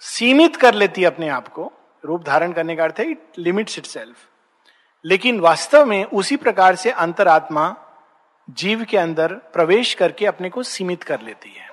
सीमित 0.00 0.56
कर 0.56 0.74
लेती 0.74 1.00
है 1.00 1.06
अपने 1.06 1.28
आप 1.28 1.48
को। 1.48 1.72
रूप 2.04 2.24
धारण 2.24 2.52
करने 2.52 2.76
का 2.76 2.84
अर्थ 2.84 2.94
है 2.98 3.10
इट 3.10 3.22
लिमिट्स 3.38 3.78
इट 3.78 3.86
लेकिन 5.04 5.40
वास्तव 5.40 5.86
में 5.86 6.04
उसी 6.04 6.36
प्रकार 6.36 6.74
से 6.74 6.90
अंतरात्मा 6.90 7.76
जीव 8.50 8.84
के 8.84 8.98
अंदर 8.98 9.34
प्रवेश 9.34 9.94
करके 9.94 10.26
अपने 10.26 10.50
को 10.50 10.62
सीमित 10.62 11.02
कर 11.02 11.20
लेती 11.20 11.50
है। 11.50 11.70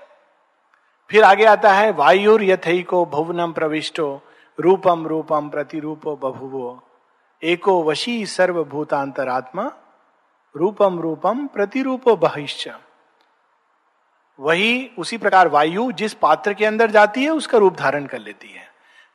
फिर 1.10 1.24
आगे 1.24 1.46
आता 1.46 1.74
है 1.74 1.92
वायुर 1.92 2.44
यथई 2.44 2.84
को 2.84 3.06
भुवनम 3.06 3.52
प्रविष्टो। 3.52 4.22
रूपम 4.60 5.08
रूपम 5.08 5.50
प्रतिरूपो 5.50 6.16
बभुवो। 6.16 6.84
एको 7.44 7.84
वशी 7.84 8.26
सर्वभूतांतरात्मा, 8.26 9.72
रूपम 10.56 11.00
रूपम 11.00 11.48
प्रतिरूपो 11.48 12.16
बहिश्च। 12.16 12.70
वही 14.40 14.92
उसी 14.98 15.18
प्रकार 15.18 15.48
वायु 15.48 15.92
जिस 15.92 16.14
पात्र 16.14 16.54
के 16.54 16.66
अंदर 16.66 16.92
जाती 16.92 17.24
है, 17.24 17.30
उसका 17.30 17.58
रूप 17.58 17.76
धारण 17.76 18.06
कर 18.06 18.20
लेती 18.20 18.50
है। 18.50 18.68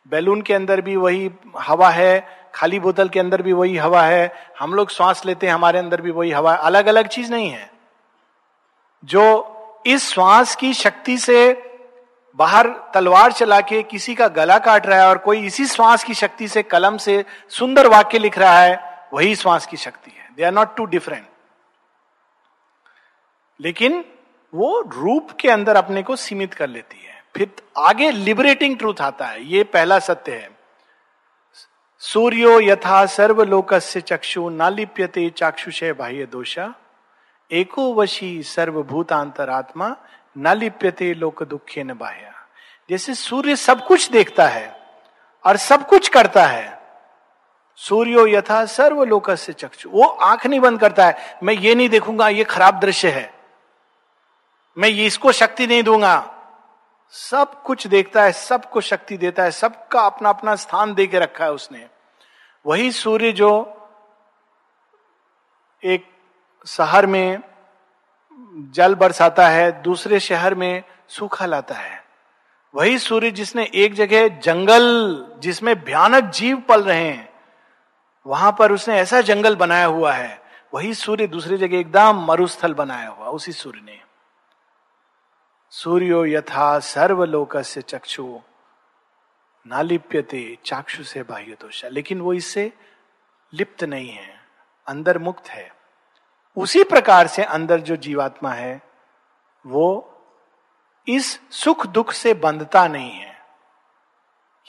बैलून 0.08 0.42
के 0.42 0.54
अंदर 0.54 0.80
भी 0.80 0.96
वही 0.96 1.30
हवा 1.58 1.90
है, 1.90 2.26
खाली 2.54 2.80
बोतल 2.80 3.08
के 3.08 3.20
अंदर 3.20 3.42
भी 3.42 3.52
वही 3.52 3.76
हवा 3.76 4.02
है, 4.02 4.34
हम 4.58 4.74
लोग 4.74 4.90
श्वास 4.90 5.26
लेते 5.26 5.46
हैं, 5.46 5.54
हमारे 5.54 5.78
अंदर 5.78 6.00
भी 6.00 6.10
वही 6.10 6.30
हवा 6.30 6.54
अलग 6.54 6.86
अलग 6.86 7.06
चीज़ 7.06 7.30
नहीं 7.30 7.50
है। 7.50 7.72
जो 9.04 9.50
इस 9.86 10.10
श्वास 10.10 10.56
की 10.56 10.74
शक्ति 10.74 11.18
से 11.18 11.70
बाहर 12.36 12.68
तलवार 12.94 13.32
चला 13.32 13.60
के 13.60 13.82
किसी 13.82 14.14
का 14.14 14.28
गला 14.28 14.58
काट 14.58 14.86
रहा 14.86 14.98
है 14.98 15.08
और 15.08 15.18
कोई 15.18 15.44
इसी 15.46 15.66
श्वास 15.66 16.04
की 16.04 16.14
शक्ति 16.14 16.48
से 16.48 16.62
कलम 16.62 16.96
से 16.96 17.24
सुंदर 17.48 17.86
वाक्य 17.86 18.18
लिख 18.18 18.38
रहा 18.38 18.58
है, 18.58 19.08
वही 19.12 19.36
श्वास 19.36 19.66
की 19.66 19.76
शक्ति 19.76 20.10
है। 20.10 20.28
They 20.36 20.44
are 20.44 20.52
not 20.52 20.76
two 20.76 20.84
different 20.86 21.26
लेकिन 23.60 24.04
वो 24.52 24.80
रूप 24.88 25.30
के 25.40 25.50
अंदर 25.50 25.76
अपने 25.76 26.02
को 26.02 26.16
सीमित 26.16 26.54
कर 26.54 26.68
लेती 26.68 27.04
है। 27.04 27.22
फिर 27.36 27.50
आगे 27.78 28.10
लिबरेटिंग 28.10 28.76
ट्रूथ 28.78 29.00
आता 29.00 29.26
है। 29.26 29.44
ये 29.44 29.62
पहला 29.64 29.98
सत्य 29.98 30.32
है। 30.32 30.50
सूर्यो 32.02 32.58
यथा 32.60 33.04
सर्वलोक 33.06 33.74
से 33.74 34.00
चक्षु 34.00 34.48
नालिप्यते 34.48 35.28
चाक्षुषय 35.30 35.92
बाह्य 35.92 36.26
दोषा 36.26 36.72
एको 37.50 37.92
वशी 37.94 38.42
सर्वभूतांतरात्मा 38.42 39.88
न 40.36 40.56
लिप्यते 40.56 41.12
लोक 41.14 41.42
दुखे 41.42 41.82
न 41.84 41.94
बाह्य 41.94 42.32
जैसे 42.90 43.14
सूर्य 43.14 43.56
सब 43.56 43.86
कुछ 43.86 44.10
देखता 44.10 44.46
है 44.48 44.76
और 45.44 45.56
सब 45.56 45.86
कुछ 45.88 46.08
करता 46.08 46.46
है, 46.46 46.78
सूर्यो 47.78 48.26
यथा 48.26 48.64
सर्वलोक 48.64 49.30
से 49.30 49.52
चक्षु। 49.52 49.88
वो 49.90 50.06
आँख 50.06 50.46
नहीं 50.46 50.60
बंद 50.60 50.80
करता 50.80 51.06
है, 51.06 51.38
मैं 51.42 51.54
ये 51.54 51.74
नहीं 51.74 51.88
देखूँगा, 51.88 52.28
ये 52.28 52.44
खराब 52.44 52.80
दृश्य 52.80 53.10
है। 53.10 53.32
मैं 54.76 54.88
ये 54.88 55.06
इसको 55.06 55.32
शक्ति 55.32 55.66
नहीं 55.66 55.82
दूँगा। 55.82 56.30
सब 57.14 57.62
कुछ 57.62 57.86
देखता 57.86 58.22
है, 58.22 58.32
सबको 58.32 58.80
शक्ति 58.80 59.16
देता 59.16 59.42
है, 59.42 59.50
सबका 59.50 60.00
अपना 60.00 60.28
अपना 60.28 60.56
स्थान 60.56 60.94
दे 60.94 61.06
के 61.06 61.18
रखा 61.18 61.44
है 61.44 61.52
उसने। 61.52 61.86
वही 62.66 62.92
सूर्य 62.92 63.32
जो 63.32 63.50
एक 65.82 66.06
शहर 66.66 67.06
में 67.06 67.38
जल 68.52 68.94
बरसाता 68.94 69.48
है, 69.48 69.82
दूसरे 69.82 70.20
शहर 70.20 70.54
में 70.54 70.82
सूखा 71.08 71.46
लाता 71.46 71.74
है। 71.74 72.04
वही 72.74 72.98
सूर्य 72.98 73.30
जिसने 73.30 73.70
एक 73.74 73.94
जगह 73.94 74.28
जंगल, 74.28 75.26
जिसमें 75.38 75.84
भयानक 75.84 76.24
जीव 76.24 76.56
पल 76.60 76.82
रहे 76.82 77.08
हैं, 77.08 77.34
वहाँ 78.26 78.56
पर 78.58 78.72
उसने 78.72 78.96
ऐसा 78.96 79.20
जंगल 79.20 79.56
बनाया 79.56 79.86
हुआ 79.86 80.12
है, 80.12 80.42
वही 80.74 80.94
सूर्य 80.94 81.26
दूसरी 81.26 81.56
जगह 81.56 81.78
एकदम 81.78 82.24
मरुस्थल 82.24 82.74
बनाया 82.74 83.08
हुआ, 83.08 83.26
उसी 83.26 83.52
सूर्य 83.52 83.80
ने। 83.84 84.00
सूर्यो 85.70 86.26
यथा 86.26 86.78
सर्वलोक 86.78 87.56
से 87.56 87.82
चक्षु, 87.82 88.40
नालिप्यते 89.66 90.58
चाक्षु 90.64 91.04
से 91.04 91.22
बाह्य 91.22 91.56
दोषा 91.60 91.88
लेकिन 91.88 92.20
वो 92.20 92.32
इससे 92.32 92.72
लिप्त 93.52 93.84
नहीं 93.84 94.10
है, 94.10 94.40
अंदर 94.86 95.18
मुक्त 95.18 95.48
है। 95.48 95.73
उसी 96.56 96.84
प्रकार 96.84 97.26
से 97.26 97.44
अंदर 97.44 97.80
जो 97.80 97.96
जीवात्मा 97.96 98.50
है, 98.50 98.82
वो 99.66 100.10
इस 101.08 101.40
सुख 101.50 101.86
दुख 101.86 102.12
से 102.12 102.34
बंधता 102.34 102.88
नहीं 102.88 103.10
है। 103.10 103.38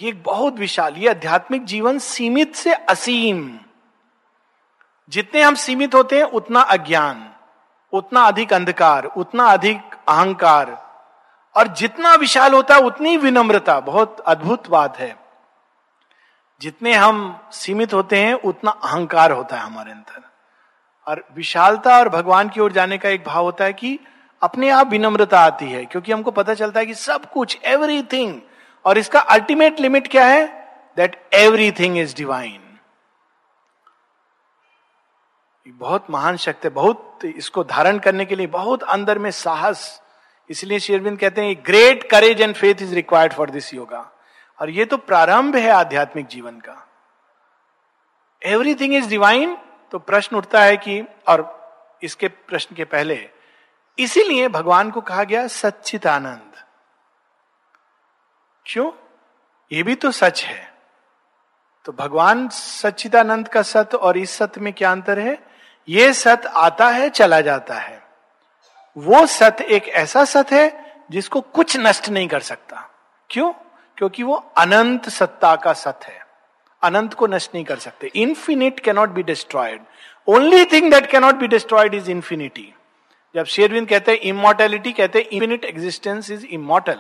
ये 0.02 0.12
बहुत 0.14 0.54
विशाल, 0.54 0.96
ये 0.96 1.10
आध्यात्मिक 1.10 1.66
जीवन 1.66 2.00
सीमित 2.00 2.56
से 2.56 2.74
असीम। 2.74 3.60
जितने 5.10 5.42
हम 5.42 5.56
सीमित 5.56 5.96
होते 5.96 6.18
हैं, 6.18 6.24
उतना 6.24 6.62
अज्ञान, 6.62 7.34
उतना 7.94 8.22
अधिक 8.22 8.54
अंधकार, 8.54 9.06
उतना 9.06 9.46
अधिक 9.46 9.82
अहंकार, 10.08 10.86
और 11.58 11.68
जितना 11.68 12.14
विशाल 12.16 12.54
होता 12.54 12.76
है, 12.76 12.82
उतनी 12.82 13.18
विनम्रता। 13.18 13.80
बहुत 13.80 14.20
अद्भुत 14.20 14.68
बात 14.68 14.98
है। 14.98 15.18
जितने 16.62 16.94
हम 16.94 17.40
सीमित 17.52 17.94
होते 17.94 18.20
हैं, 18.20 18.34
उतना 18.34 18.72
अहंकार 18.72 19.32
होता 19.32 19.56
है 19.56 19.62
हमारे 19.62 19.92
अंदर। 19.92 20.35
और 21.08 21.24
विशालता 21.36 21.98
और 22.00 22.10
भगवान 22.10 22.50
की 22.50 22.60
ओर 22.60 22.72
जाने 22.72 22.98
का 22.98 23.10
एक 23.10 23.24
भाव 23.24 23.44
होता 23.44 23.66
है 23.66 23.74
कि 23.74 24.00
अपने 24.42 24.70
आप 24.70 24.88
विनम्रता 24.88 25.40
आती 25.40 25.66
है, 25.66 25.86
क्योंकि 25.86 26.12
हमको 26.12 26.32
पता 26.32 26.54
चलता 26.54 26.80
है 26.80 26.86
कि 26.86 26.94
सब 26.96 27.30
कुछ 27.32 27.58
एवरीथिंग 27.66 28.40
और 28.86 28.98
इसका 28.98 29.20
अल्टीमेट 29.20 29.80
लिमिट 29.80 30.08
क्या 30.08 30.26
है? 30.26 30.46
दैट 30.98 31.16
एवरीथिंग 31.34 31.98
इज़ 31.98 32.16
डिवाइन 32.16 32.62
बहुत 35.66 36.10
महान 36.10 36.36
शक्ति 36.38 36.68
है, 36.68 36.74
बहुत 36.74 37.20
इसको 37.26 37.64
धारण 37.64 38.00
करने 38.00 38.26
के 38.26 38.36
लिए 38.36 38.48
बहुत 38.48 38.84
अंदर 38.86 39.20
में 39.20 39.30
साहस। 39.32 40.02
इसलिए 40.50 40.80
शेरविंद 40.80 41.18
कहते 41.20 41.42
हैं 41.42 41.56
great 41.66 42.04
courage 42.10 42.42
and 42.42 42.56
faith 42.56 42.82
is 42.82 42.94
required 42.96 43.34
for 43.34 43.50
this 43.50 43.74
yoga 43.74 44.10
और 44.60 44.70
ये 44.70 44.86
तो 44.86 44.98
प्रारंभ 45.00 45.56
है 45.56 45.70
आध्यात्मिक 45.70 46.28
जीवन 46.28 46.60
का। 46.60 46.76
एवरीथिंग 48.42 48.94
इज़ 48.96 49.10
डिवाइन 49.10 49.58
तो 49.96 50.00
प्रश्न 50.00 50.36
उठता 50.36 50.62
है 50.62 50.78
कि, 50.78 51.04
और 51.28 51.66
इसके 52.04 52.28
प्रश्न 52.28 52.76
के 52.76 52.86
पहले, 52.86 53.30
इसीलिए 54.00 54.48
भगवान 54.48 54.92
को 54.92 55.02
कहा 55.02 55.24
गया 55.24 55.48
सच्चित 55.48 56.08
आनंद 56.08 56.52
क्यों? 58.66 58.92
ये 59.72 59.84
भी 59.84 59.96
तो 59.96 60.12
सच 60.12 60.44
है। 60.44 60.74
तो 61.86 61.92
भगवान 61.92 62.50
सच्चिदानंद 62.50 63.48
का 63.48 63.62
सत्य 63.62 63.98
और 63.98 64.18
इस 64.18 64.32
सत्य 64.32 64.62
में 64.62 64.74
क्या 64.74 64.92
अंतर 64.92 65.20
है? 65.20 65.48
ये 65.90 66.14
सत्य 66.14 66.50
आता 66.50 66.90
है, 66.90 67.10
चला 67.10 67.42
जाता 67.42 67.74
है। 67.74 68.04
वो 68.98 69.26
सत्य 69.26 69.64
एक 69.64 69.88
ऐसा 69.88 70.26
सत्य 70.26 70.64
है, 70.64 71.02
जिसको 71.12 71.42
कुछ 71.42 71.78
नष्ट 71.78 72.10
नहीं 72.10 72.28
कर 72.28 72.40
सकता। 72.40 72.90
क्यों? 73.30 73.54
क्योंकि 73.98 74.24
वो 74.24 74.34
अनंत 74.58 75.10
सत्ता 75.10 75.56
का 75.56 75.74
सत्य 75.74 76.12
है। 76.12 76.25
अनंत 76.86 77.14
को 77.14 77.28
नष्ट 77.28 77.52
नहीं 77.56 77.66
कर 77.66 77.80
सकते। 77.80 78.12
Infinite 78.16 78.80
cannot 78.80 79.10
be 79.10 79.24
destroyed 79.24 79.82
only 80.28 80.66
thing 80.66 80.92
that 80.92 81.10
cannot 81.12 81.36
be 81.36 81.48
destroyed 81.48 81.94
is 81.94 82.12
infinity 82.12 82.74
जब 83.36 83.46
शेरविंद 83.46 83.88
कहते 83.90 84.12
हैं 84.12 84.20
इमोर्टेलिटी 84.20 84.92
कहते 84.92 85.20
हैं 85.20 85.26
इन्फिनिट 85.26 85.66
एग्जिस्टेंस 85.66 86.32
इज़ 86.32 86.46
इमोर्टल 86.46 87.00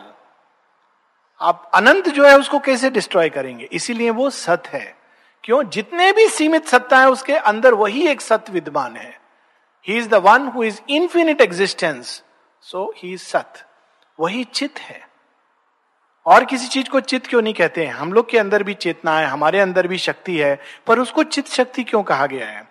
आप 1.42 1.72
अनंत 1.74 2.10
जो 2.10 2.25
है 2.25 2.38
उसको 2.39 2.60
कैसे 2.60 2.89
डिस्ट्रॉय 2.89 3.30
करेंगे? 3.30 3.70
इसीलिए 3.72 4.10
वो 4.10 4.30
सत्य 4.30 4.77
है। 4.77 4.98
क्यों? 5.44 5.63
जितने 5.63 6.12
भी 6.12 6.27
सीमित 6.27 6.68
सत्ता 6.68 7.00
है 7.00 7.10
उसके 7.10 7.34
अंदर 7.34 7.74
वही 7.74 8.08
एक 8.08 8.22
सत्य 8.22 8.54
विद्यमान 8.54 8.96
है। 8.96 9.20
He 9.88 9.98
is 9.98 10.10
the 10.10 10.13
one 10.13 10.48
who 10.48 10.63
is 10.63 10.80
infinite 10.89 11.42
existence 11.42 12.24
so 12.62 12.94
he 12.98 13.13
is 13.13 13.22
Sat. 13.22 13.54
वही 14.20 14.44
चित 14.44 14.80
है। 14.80 15.04
और 16.25 16.46
किसी 16.46 16.67
चीज़ 16.67 16.89
को 16.89 17.00
चित 17.00 17.27
क्यों 17.27 17.41
नहीं 17.41 17.53
कहते 17.53 17.86
हैं? 17.86 17.94
हम 17.94 18.13
लोग 18.13 18.29
के 18.29 18.38
अंदर 18.38 18.63
भी 18.63 18.74
चेतना 18.74 19.20
है, 19.20 19.25
हमारे 19.25 19.60
अंदर 19.60 19.88
भी 19.88 19.98
शक्ति 19.98 20.38
है, 20.38 20.60
पर 20.88 21.00
उसको 21.00 21.24
चित 21.24 21.48
शक्ति 21.48 21.84
क्यों 21.84 22.03
कहा 22.03 22.25
गया 22.25 22.48
है? 22.48 22.67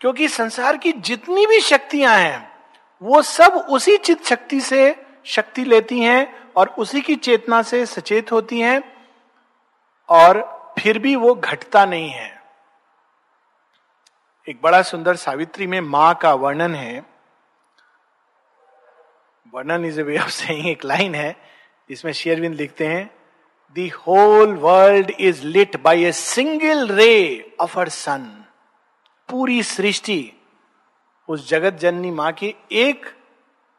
क्योंकि 0.00 0.28
संसार 0.28 0.76
की 0.76 0.92
जितनी 0.92 1.46
भी 1.46 1.60
शक्तियाँ 1.60 2.16
हैं, 2.16 2.58
वो 3.02 3.22
सब 3.22 3.66
उसी 3.70 3.96
चित 3.96 4.26
शक्ति 4.26 4.60
से 4.60 5.06
शक्ति 5.24 5.64
लेती 5.64 6.00
हैं 6.00 6.52
और 6.56 6.68
उसी 6.68 7.00
की 7.00 7.16
चेतना 7.16 7.62
से 7.62 7.86
सचेत 7.86 8.32
होती 8.32 8.60
हैं 8.60 8.96
और 10.08 10.60
फिर 10.78 10.98
भी 10.98 11.16
वो 11.16 11.34
घटता 11.34 11.84
नहीं 11.84 12.10
है। 12.10 12.42
एक 14.48 14.60
बड़ा 14.62 14.82
सुंदर 14.82 15.16
सावित्री 15.16 15.66
में 15.66 15.80
माँ 15.80 16.14
का 16.14 16.34
वर्णन 16.34 16.74
है। 16.74 17.04
वर्णन 19.54 19.84
is 19.84 20.00
a 20.00 20.02
way 20.02 20.18
of 20.18 20.30
saying, 20.30 20.66
एक 20.66 20.84
लाइन 20.84 21.14
है। 21.14 21.59
जिसमें 21.90 22.12
शेयरविंद 22.12 22.54
लिखते 22.54 22.86
हैं 22.86 23.10
the 23.74 23.88
whole 23.88 24.54
world 24.54 25.10
is 25.10 25.44
lit 25.44 25.76
by 25.76 26.04
a 26.04 26.12
single 26.12 26.88
ray 26.88 27.54
of 27.60 27.78
her 27.78 27.88
sun 27.88 28.44
पूरी 29.28 29.62
सृष्टि 29.62 30.32
उस 31.28 31.48
जगत 31.48 31.72
जननी 31.72 32.10
माँ 32.10 32.32
के 32.32 32.54
एक 32.72 33.06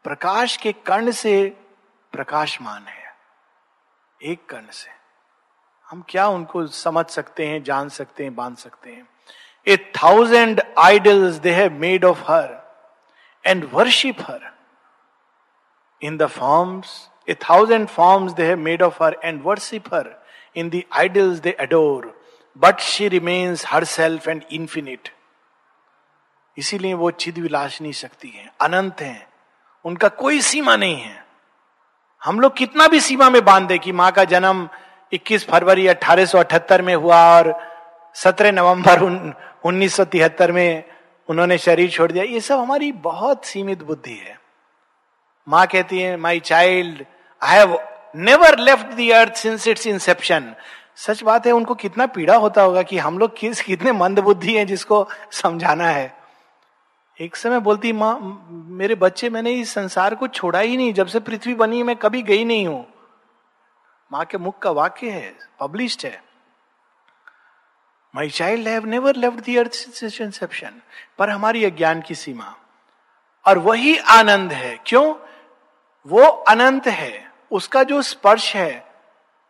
प्रकाश 0.04 0.56
के 0.56 0.72
कर्ण 0.72 1.10
से 1.10 1.56
प्रकाशमान 2.12 2.82
है। 2.82 3.14
एक 4.22 4.46
कर्ण 4.46 4.70
से। 4.70 4.90
हम 5.90 6.04
क्या 6.08 6.28
उनको 6.28 6.66
समझ 6.66 7.06
सकते 7.06 7.46
हैं, 7.46 7.62
जान 7.62 7.88
सकते 7.88 8.24
हैं, 8.24 8.34
बाँध 8.34 8.56
सकते 8.56 8.90
हैं? 8.90 9.08
A 9.68 9.76
thousand 9.76 10.62
idols 10.78 11.34
they 11.34 11.50
have 11.50 11.72
made 11.72 12.04
of 12.04 12.22
her 12.22 12.74
and 13.46 13.70
worship 13.72 14.20
her 14.20 14.52
in 16.02 16.16
the 16.16 16.26
forms 16.26 17.10
a 17.28 17.34
thousand 17.34 17.88
forms 17.88 18.32
they 18.32 18.46
have 18.46 18.58
made 18.58 18.82
of 18.82 19.02
her 19.04 19.16
and 19.24 19.42
worship 19.42 19.94
her 19.94 20.22
in 20.56 20.70
the 20.70 20.82
idols 20.92 21.38
they 21.38 21.52
adore 21.52 22.22
but 22.58 22.80
she 22.80 23.08
remains 23.08 23.64
herself 23.84 24.28
and 24.28 24.42
infinite 24.52 25.08
इसीलिए 26.58 26.94
वो 26.94 27.10
चिद 27.10 27.38
विलासनी 27.38 27.92
शक्ति 27.92 28.28
है, 28.28 28.50
अनंत 28.60 29.00
है। 29.00 29.28
उनका 29.84 30.08
कोई 30.08 30.40
सीमा 30.40 30.76
नहीं 30.76 30.96
है। 30.96 31.24
हम 32.22 32.40
लोग 32.40 32.56
कितना 32.56 32.88
भी 32.88 33.00
सीमा 33.00 33.30
में 33.30 33.44
बाँध 33.44 33.68
दे 33.68 33.78
कि 33.78 33.92
माँ 33.92 34.12
का 34.12 34.24
जन्म 34.24 34.68
21 35.12 35.46
फरवरी 35.48 35.86
अठारह 35.86 36.82
में 36.82 36.94
हुआ 36.94 37.38
और 37.38 37.52
17 38.14 38.52
नवंबर 38.52 39.00
उन्नीस 39.64 40.00
में 40.50 40.84
उन्होंने 41.28 41.58
शरीर 41.58 41.90
छोड़ 41.90 42.12
दिया। 42.12 42.24
ये 42.24 42.40
सब 42.40 42.58
हमारी 42.58 42.92
बहुत 42.92 43.44
सीमित 43.44 43.82
बुद्धि 43.82 44.14
है। 44.14 44.41
माँ 45.48 45.66
कहती 45.66 45.98
है 45.98 46.16
my 46.16 46.40
child 46.40 47.04
I 47.42 47.58
have 47.58 47.78
never 48.16 48.58
left 48.58 48.86
the 48.86 49.10
earth 49.10 49.34
since 49.34 49.68
its 49.68 49.86
inception 49.86 50.54
सच 50.96 51.22
बात 51.22 51.46
है, 51.46 51.52
उनको 51.52 51.74
कितना 51.74 52.06
पीड़ा 52.06 52.36
होता 52.36 52.62
होगा 52.62 52.82
कि 52.82 52.98
हम 52.98 53.18
लोग 53.18 53.36
किस, 53.36 53.60
कितने 53.60 53.92
मंद 53.92 54.18
बुद्धि 54.18 54.54
हैं 54.54 54.66
जिसको 54.66 55.08
समझाना 55.30 55.86
है। 55.86 56.14
एक 57.20 57.36
समय 57.36 57.60
बोलती, 57.60 57.92
माँ, 57.92 58.48
मेरे 58.50 58.94
बच्चे, 58.94 59.30
मैंने 59.30 59.52
इस 59.52 59.72
संसार 59.72 60.14
को 60.14 60.28
छोड़ा 60.28 60.58
ही 60.58 60.76
नहीं, 60.76 60.92
जब 60.92 61.06
से 61.06 61.20
पृथ्वी 61.20 61.54
बनी 61.54 61.82
मैं 61.82 61.96
कभी 61.96 62.22
गई 62.22 62.44
नहीं 62.44 62.66
हूँ। 62.66 62.86
माँ 64.12 64.24
के 64.24 64.38
मुख 64.38 64.58
का 64.58 64.70
वाक्य 64.70 65.10
है 65.10 65.34
पब्लिश्ड 65.60 66.06
है। 66.06 66.22
My 68.14 68.30
child 68.30 68.68
have 68.68 68.84
never 68.84 69.16
left 69.16 69.44
the 69.44 69.56
earth 69.56 70.02
inception 70.02 70.72
पर 71.18 71.30
हमारी 71.30 71.64
अज्ञान 71.64 72.00
की 72.00 72.14
सीमा। 72.14 72.54
और 73.46 73.58
वही 73.58 73.96
आनंद 73.96 74.52
है। 74.52 74.78
क्यों? 74.86 75.14
वो 76.06 76.22
अनंत 76.26 76.86
है, 76.86 77.32
उसका 77.50 77.82
जो 77.82 78.02
स्पर्श 78.02 78.56
है, 78.56 78.92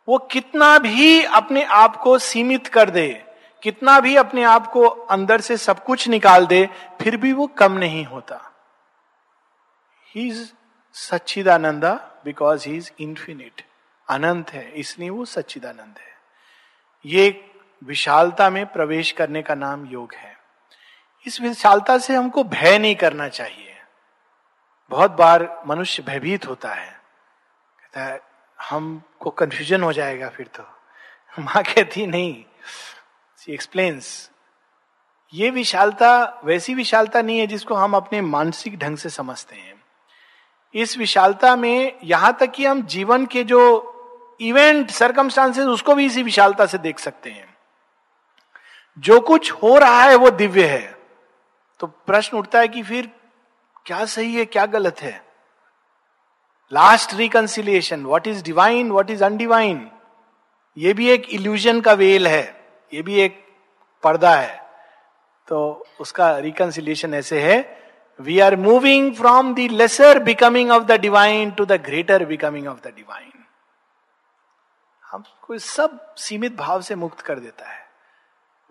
वो 0.07 0.17
कितना 0.17 0.77
भी 0.79 1.23
अपने 1.23 1.63
आप 1.63 1.95
को 1.95 2.17
सीमित 2.19 2.67
कर 2.67 2.89
दे, 2.89 3.25
कितना 3.63 3.99
भी 3.99 4.15
अपने 4.15 4.43
आप 4.43 4.67
को 4.67 4.87
अंदर 4.87 5.41
से 5.41 5.57
सब 5.57 5.83
कुछ 5.83 6.07
निकाल 6.07 6.45
दे, 6.45 6.69
फिर 7.01 7.17
भी 7.17 7.33
वो 7.33 7.47
कम 7.47 7.71
नहीं 7.71 8.05
होता। 8.05 8.51
He 10.15 10.27
is 10.27 10.51
Satchidananda 10.93 11.93
because 12.25 12.69
he 12.69 12.77
is 12.77 12.91
infinite 12.99 13.61
अनंत 14.09 14.49
है, 14.49 14.71
इसलिए 14.71 15.09
वो 15.09 15.25
सच्चिदानंद 15.25 15.95
है। 15.99 16.13
ये 17.05 17.51
विशालता 17.83 18.49
में 18.49 18.65
प्रवेश 18.65 19.11
करने 19.11 19.41
का 19.41 19.55
नाम 19.55 19.85
योग 19.85 20.13
है। 20.13 20.37
इस 21.27 21.41
विशालता 21.41 21.97
से 21.97 22.15
हमको 22.15 22.43
भय 22.43 22.77
नहीं 22.77 22.95
करना 22.95 23.27
चाहिए। 23.27 23.72
बहुत 24.89 25.11
बार 25.11 25.63
मनुष्य 25.67 26.03
भयभीत 26.03 26.47
होता 26.47 26.69
है। 26.69 26.91
कहता 27.79 28.01
है, 28.01 28.21
हमको 28.61 29.29
कंफ्यूजन 29.29 29.83
हो 29.83 29.93
जाएगा 29.93 30.29
फिर 30.29 30.47
तो। 30.47 30.63
माँ 31.39 31.63
कहती, 31.63 32.07
नहीं 32.07 32.45
सी 33.37 33.53
एक्सप्लेन्स 33.53 34.31
ये 35.33 35.49
विशालता, 35.49 36.41
वैसी 36.43 36.73
विशालता 36.73 37.21
नहीं 37.21 37.39
है 37.39 37.47
जिसको 37.47 37.75
हम 37.75 37.95
अपने 37.95 38.21
मानसिक 38.21 38.79
ढंग 38.79 38.97
से 38.97 39.09
समझते 39.09 39.55
हैं। 39.55 39.83
इस 40.73 40.97
विशालता 40.97 41.55
में 41.55 41.99
यहाँ 42.03 42.37
तक 42.39 42.51
कि 42.51 42.65
हम 42.65 42.81
जीवन 42.81 43.25
के 43.25 43.43
जो 43.43 43.89
इवेंट 44.41 44.89
सरकमस्टांसेस 44.89 45.65
उसको 45.65 45.95
भी 45.95 46.05
इसी 46.05 46.23
विशालता 46.23 46.65
से 46.65 46.77
देख 46.77 46.99
सकते 46.99 47.31
हैं। 47.31 47.57
जो 48.99 49.19
कुछ 49.19 49.51
हो 49.51 49.77
रहा 49.77 50.03
है 50.03 50.15
वो 50.15 50.29
दिव्य 50.29 50.67
है। 50.67 50.97
तो 51.79 51.87
प्रश्न 51.87 52.37
उठता 52.37 52.59
है 52.59 52.67
कि 52.67 52.83
फिर 52.83 53.11
क्या 53.85 54.05
सही 54.05 54.35
है, 54.35 54.45
क्या 54.45 54.65
गलत 54.65 55.01
है? 55.01 55.21
Last 56.71 57.13
reconciliation 57.13 58.05
what 58.05 58.27
is 58.27 58.43
divine 58.43 58.91
what 58.91 59.09
is 59.09 59.23
undivine 59.23 59.89
ये 60.77 60.93
भी 60.93 61.09
एक 61.09 61.29
इल्यूजन 61.29 61.81
का 61.81 61.93
वेल 61.93 62.27
है, 62.27 62.43
ये 62.91 63.01
भी 63.01 63.19
एक 63.21 63.43
पर्दा 64.03 64.35
है। 64.35 64.61
तो 65.47 65.85
उसका 66.01 66.37
रिकंसिलिएशन 66.39 67.13
ऐसे 67.13 67.41
है 67.41 67.57
we 68.19 68.39
are 68.39 68.55
moving 68.55 69.13
from 69.15 69.53
the 69.55 69.67
lesser 69.71 70.19
becoming 70.23 70.71
of 70.71 70.83
the 70.83 70.99
divine 71.01 71.51
to 71.51 71.65
the 71.65 71.81
greater 71.85 72.25
becoming 72.25 72.67
of 72.67 72.79
the 72.79 72.93
divine 72.95 73.31
हमको 75.03 75.57
सब 75.59 75.99
सीमित 76.17 76.55
भाव 76.57 76.81
से 76.81 76.95
मुक्त 76.95 77.21
कर 77.21 77.39
देता 77.39 77.69
है। 77.69 77.81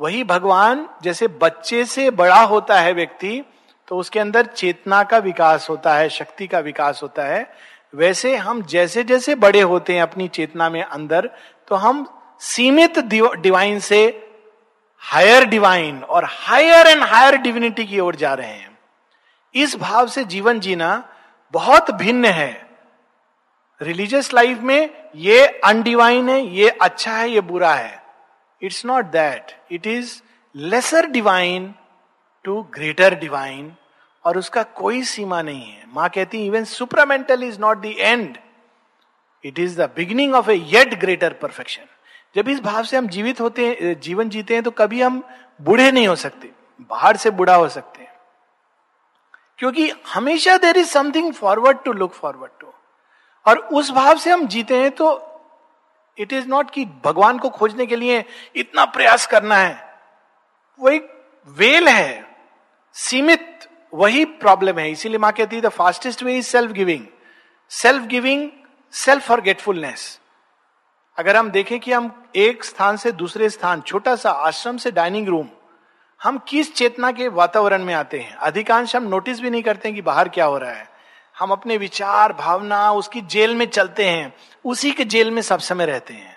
वही 0.01 0.25
भगवान 0.25 0.89
जैसे 1.03 1.29
बच्चे 1.41 1.85
से 1.85 2.11
बड़ा 2.13 2.43
होता 2.45 2.81
है 2.81 2.93
व्यक्ति 2.93 3.43
तो 3.89 3.97
उसके 3.99 4.21
अंदर 4.21 4.47
चेतना 4.47 5.03
का 5.03 5.19
विकास 5.19 5.69
होता 5.71 5.95
है, 5.95 6.09
शक्ति 6.09 6.47
का 6.47 6.59
विकास 6.61 7.01
होता 7.03 7.25
है। 7.25 7.47
वैसे 7.95 8.35
हम 8.37 8.63
जैसे 8.65 9.05
जैसे 9.05 9.35
बड़े 9.35 9.61
होते 9.61 9.95
हैं 9.95 10.03
अपनी 10.03 10.29
चेतना 10.29 10.69
में 10.71 10.83
अंदर 10.83 11.31
तो 11.69 11.75
हम 11.77 12.07
सीमित 12.41 12.99
डिवाइन 12.99 13.79
से 13.81 14.05
हायर 15.03 15.45
डिवाइन 15.45 16.03
और 16.03 16.25
हायर 16.27 16.87
एंड 16.87 17.03
हायर 17.03 17.37
डिविनिटी 17.37 17.85
की 17.85 18.01
ओर 18.01 18.17
जा 18.17 18.33
रहे 18.35 18.49
हैं। 18.49 18.79
इस 19.55 19.77
भाव 19.77 20.07
से 20.07 20.25
जीवन 20.25 20.61
जीना 20.61 20.93
बहुत 21.55 21.91
भिन्न 21.91 22.25
है। 22.25 22.67
रिलीजियस 23.81 24.33
लाइफ 24.35 24.59
में 24.59 24.91
ये 25.17 25.47
अनडिवाइन 25.65 26.29
है, 26.29 26.41
ये 26.47 26.69
अच्छा 26.71 27.13
है, 27.13 27.29
ये 27.31 27.41
बुरा 27.41 27.75
है। 27.75 28.03
It's 28.63 28.85
not 28.87 29.05
that 29.05 29.57
it 29.73 29.87
is 29.87 30.21
lesser 30.55 31.07
divine 31.07 31.73
to 32.45 32.63
greater 32.63 33.15
divine 33.15 33.73
और 34.25 34.39
उसका 34.39 34.63
कोई 34.63 35.03
सीमा 35.03 35.43
नहीं 35.43 35.73
है। 35.73 35.85
माँ 35.89 36.09
कहती 36.09 36.47
even 36.47 36.65
supramental 36.65 37.43
is 37.43 37.59
not 37.61 37.79
the 37.79 37.87
end 37.87 38.39
it 39.45 39.59
is 39.59 39.81
the 39.83 39.91
beginning 39.97 40.35
of 40.35 40.51
a 40.51 40.55
yet 40.55 40.95
greater 41.01 41.33
perfection 41.33 41.85
जब 42.37 42.49
इस 42.49 42.61
भाव 42.61 42.83
से 42.85 42.97
हम 42.97 43.09
जीवित 43.09 43.41
होते 43.41 43.67
हैं 43.67 44.01
जीवन 44.01 44.29
जीते 44.29 44.55
हैं 44.55 44.63
तो 44.63 44.71
कभी 44.71 45.03
हम 45.03 45.23
बूढ़े 45.61 45.91
नहीं 45.93 46.07
हो 46.09 46.17
सकते। 46.17 46.51
बाहर 46.81 47.17
से 47.17 47.31
बूढ़ा 47.31 47.55
हो 47.55 47.69
सकते 47.69 48.03
हैं। 48.03 48.11
क्योंकि 49.59 49.91
हमेशा 50.09 50.57
there 50.57 50.77
is 50.77 50.89
something 50.89 51.33
forward 51.33 51.83
to 51.85 51.93
look 51.93 52.13
forward 52.13 52.51
to 52.61 52.73
और 53.47 53.59
उस 53.59 53.91
भाव 53.91 54.17
से 54.17 54.31
हम 54.31 54.47
जीते 54.47 54.77
हैं 54.77 54.91
तो 54.91 55.11
इट 56.19 56.33
इज़ 56.33 56.49
नॉट 56.49 56.71
कि 56.71 56.85
भगवान 57.05 57.39
को 57.39 57.51
खोजने 57.51 57.87
के 57.87 57.97
लिए 57.97 58.25
इतना 58.57 58.85
प्रयास 58.85 59.27
करना 59.27 59.57
है। 59.57 60.01
वो 60.81 60.89
एक 60.89 61.09
वेल 61.49 61.89
है। 61.89 62.32
सीमित 62.95 63.69
वही 63.95 64.25
प्रॉब्लम 64.25 64.79
है। 64.79 64.91
इसीलिए 64.91 65.19
माँ 65.19 65.33
कहती 65.33 65.57
है 65.57 65.63
the 65.63 65.69
fastest 65.69 66.23
way 66.23 66.37
is 66.39 66.47
self 66.47 66.73
giving 66.73 67.07
self 67.71 68.03
giving 68.03 68.51
self 68.93 69.27
forgetfulness 69.29 70.21
अगर 71.19 71.37
हम 71.37 71.51
देखें 71.51 71.79
कि 71.81 71.93
हम 71.93 72.25
एक 72.37 72.65
स्थान 72.65 72.97
से 72.97 73.13
दूसरे 73.13 73.49
स्थान, 73.51 73.81
छोटा 73.81 74.17
सा 74.17 74.31
आश्रम 74.31 74.77
से 74.77 74.91
डाइनिंग 74.91 75.29
रूम 75.29 75.49
हम 76.21 76.39
किस 76.39 76.75
चेतना 76.75 77.11
के 77.13 77.29
वातावरण 77.29 77.85
में 77.85 77.95
आते 77.95 78.19
हैं? 78.21 78.35
अधिकांश 78.37 78.97
हम 78.97 79.09
नोटिस 79.09 79.41
भी 79.41 79.51
नहीं 79.51 79.63
करते 79.63 79.89
हैं 79.89 79.95
कि 79.95 80.03
बाहर 80.03 80.29
क्या 80.29 80.45
हो 80.45 80.59
रहा 80.59 80.73
है। 80.73 80.89
हम 81.39 81.51
अपने 81.51 81.77
विचार, 81.77 82.33
भावना 82.33 82.93
उसकी 82.93 83.21
जेल 83.21 83.55
में 83.55 83.67
चलते 83.67 84.09
हैं। 84.09 84.35
उसी 84.65 84.93
के 84.93 85.05
जेल 85.05 85.31
में 85.31 85.43
सब 85.43 85.59
समय 85.59 85.87
रहते 85.87 86.15
हैं। 86.15 86.37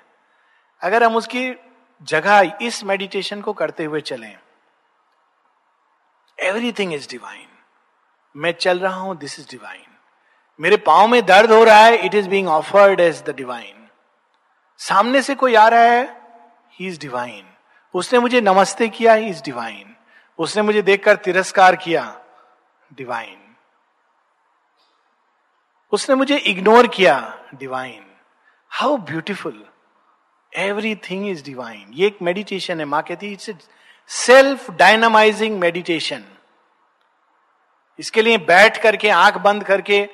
अगर 0.82 1.04
हम 1.04 1.16
उसकी 1.16 1.54
जगह 2.04 2.58
इस 2.62 2.84
मेडिटेशन 2.84 3.42
को 3.42 3.54
करते 3.54 3.84
हुए 3.84 4.02
चलें 4.02 4.38
एवरीथिंग 6.40 6.94
इज़ 6.94 7.08
डिवाइन 7.10 7.48
मैं 8.36 8.52
चल 8.52 8.80
रहा 8.80 8.96
हूँ 8.96 9.18
दिस 9.18 9.40
इज़ 9.40 9.48
डिवाइन 9.52 9.86
मेरे 10.60 10.78
पाओ 10.78 11.08
में 11.08 11.26
दर्द 11.26 11.52
हो 11.52 11.64
रहा 11.64 11.84
है 11.86 11.98
it 12.06 12.16
is 12.16 12.30
being 12.30 12.48
offered 12.48 13.00
as 13.00 13.24
the 13.24 13.36
divine 13.36 13.88
सामने 14.80 15.22
से 15.22 15.36
कोई 15.36 15.56
आ 15.56 15.68
रहा 15.68 15.82
है 15.82 16.04
ही 16.74 16.88
इज़ 16.88 17.00
डिवाइन 17.00 17.44
उसने 17.94 18.20
मुझे 18.20 18.42
नमस्ते 18.42 18.88
किया 18.88 19.14
ही 19.14 19.30
इज़ 19.30 19.42
डिवाइन 19.44 19.96
उसने 20.40 20.62
मुझे 20.64 20.82
देखकर 20.82 21.16
तिरस्कार 21.16 21.76
किया 21.76 22.22
डिवाइन 22.94 23.38
उसने 25.92 26.16
मुझे 26.16 26.38
इग्नोर 26.38 26.88
किया 26.88 27.18
divine 27.56 28.06
how 28.72 28.98
beautiful 28.98 29.66
everything 30.96 31.28
is 31.30 31.44
divine 31.44 31.92
ये 31.94 32.08
एक 32.08 32.18
मेडिटेशन 32.22 32.80
है। 32.80 32.86
माँ 32.86 33.02
कहती 33.04 33.32
इट्स 33.32 33.50
सेल्फ 34.08 34.72
डायनामाइजिंग 34.72 35.60
मेडिटेशन 35.60 36.24
इसके 38.00 38.22
लिए 38.22 38.38
बैठ 38.38 38.82
करके, 38.82 39.10
आँख 39.10 39.38
बंद 39.38 39.64
करके, 39.64 40.10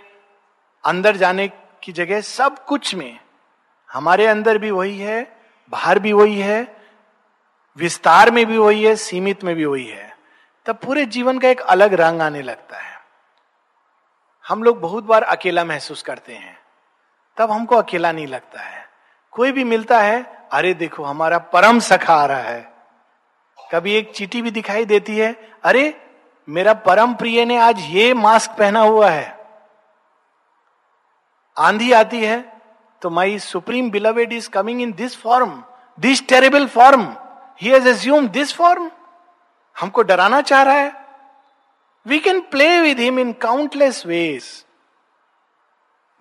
अंदर 0.85 1.15
जाने 1.15 1.47
की 1.83 1.91
जगह 1.91 2.21
सब 2.21 2.65
कुछ 2.65 2.95
में, 2.95 3.19
हमारे 3.91 4.27
अंदर 4.27 4.57
भी 4.57 4.71
वही 4.71 4.99
है, 4.99 5.41
बाहर 5.69 5.99
भी 5.99 6.13
वही 6.13 6.39
है, 6.39 6.75
विस्तार 7.77 8.31
में 8.31 8.45
भी 8.45 8.57
वही 8.57 8.83
है, 8.83 8.95
सीमित 8.95 9.43
में 9.43 9.55
भी 9.55 9.65
वही 9.65 9.87
है। 9.87 10.17
तब 10.65 10.75
पूरे 10.75 11.05
जीवन 11.05 11.39
का 11.39 11.49
एक 11.49 11.61
अलग 11.61 11.93
रंग 11.93 12.21
आने 12.21 12.41
लगता 12.41 12.77
है। 12.77 12.99
हम 14.47 14.63
लोग 14.63 14.81
बहुत 14.81 15.03
बार 15.03 15.23
अकेला 15.23 15.63
महसूस 15.63 16.01
करते 16.01 16.35
हैं। 16.35 16.59
तब 17.37 17.51
हमको 17.51 17.75
अकेला 17.75 18.11
नहीं 18.11 18.27
लगता 18.27 18.61
है। 18.61 18.89
कोई 19.31 19.51
भी 19.51 19.63
मिलता 19.63 19.99
है, 19.99 20.47
अरे 20.51 20.73
देखो, 20.73 21.03
हमारा 21.03 21.37
परम 21.37 21.79
सखा 21.79 22.15
आ 22.15 22.25
रहा 22.25 22.41
है। 22.41 22.70
कभी 23.71 23.93
एक 23.93 24.11
चीटी 24.11 24.41
भी 24.41 24.51
दिखाई 24.51 24.85
देती 24.85 25.17
है, 25.17 25.31
अरे, 25.63 26.01
मेरा 26.47 26.73
परम 26.73 27.13
प्रिय 27.13 27.45
ने 27.45 27.57
आज 27.57 27.79
ये 27.79 28.13
मास्क 28.13 28.51
पहना 28.51 28.79
हुआ 28.79 29.09
है। 29.09 29.39
आंधी 31.57 31.91
आती 31.91 32.23
है 32.25 32.39
तो 33.01 33.09
my 33.09 33.39
supreme 33.39 33.89
beloved 33.91 34.33
is 34.33 34.49
coming 34.49 34.81
in 34.81 34.91
this 34.93 35.17
form 35.21 35.63
this 35.99 36.27
terrible 36.27 36.67
form 36.67 37.17
he 37.61 37.69
has 37.69 37.87
assume 37.87 38.27
this 38.27 38.53
form 38.53 38.89
हमको 39.79 40.01
डराना 40.01 40.41
चाह 40.41 40.61
रहा 40.61 40.75
है। 40.75 40.93
We 42.05 42.19
can 42.19 42.39
play 42.41 42.79
with 42.81 42.99
him 42.99 43.19
in 43.19 43.33
countless 43.33 44.05
ways 44.05 44.65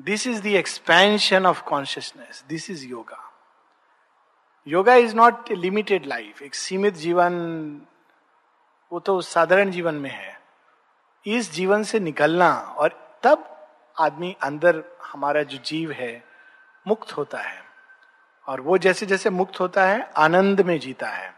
this 0.01 0.27
is 0.27 0.43
the 0.43 0.47
expansion 0.47 1.47
of 1.47 1.63
consciousness 1.63 2.45
this 2.49 2.71
is 2.71 2.87
yoga 2.87 3.30
yoga 4.71 4.95
is 4.95 5.17
not 5.17 5.51
limited 5.51 6.07
life, 6.07 6.43
एक 6.43 6.55
सीमित 6.55 6.95
जीवन, 6.95 7.33
वो 8.93 9.01
तो 9.01 9.21
साधारण 9.21 9.71
जीवन 9.71 9.95
में 9.95 10.11
है। 10.11 10.41
इस 11.27 11.53
जीवन 11.53 11.83
से 11.83 12.01
निकलना 12.01 12.55
और 12.55 13.21
तब 13.23 13.69
आदमी 13.99 14.37
अंदर 14.43 14.85
हमारा 15.03 15.43
जो 15.43 15.59
जीव 15.59 15.93
है, 15.93 16.25
मुक्त 16.87 17.13
होता 17.13 17.39
है। 17.39 17.65
और 18.47 18.61
वो 18.61 18.79
जैसे 18.79 19.07
जैसे 19.07 19.31
मुक्त 19.31 19.61
होता 19.61 19.87
है, 19.87 20.11
आनंद 20.17 20.61
में 20.61 20.81
जीता 20.81 21.09
है। 21.09 21.35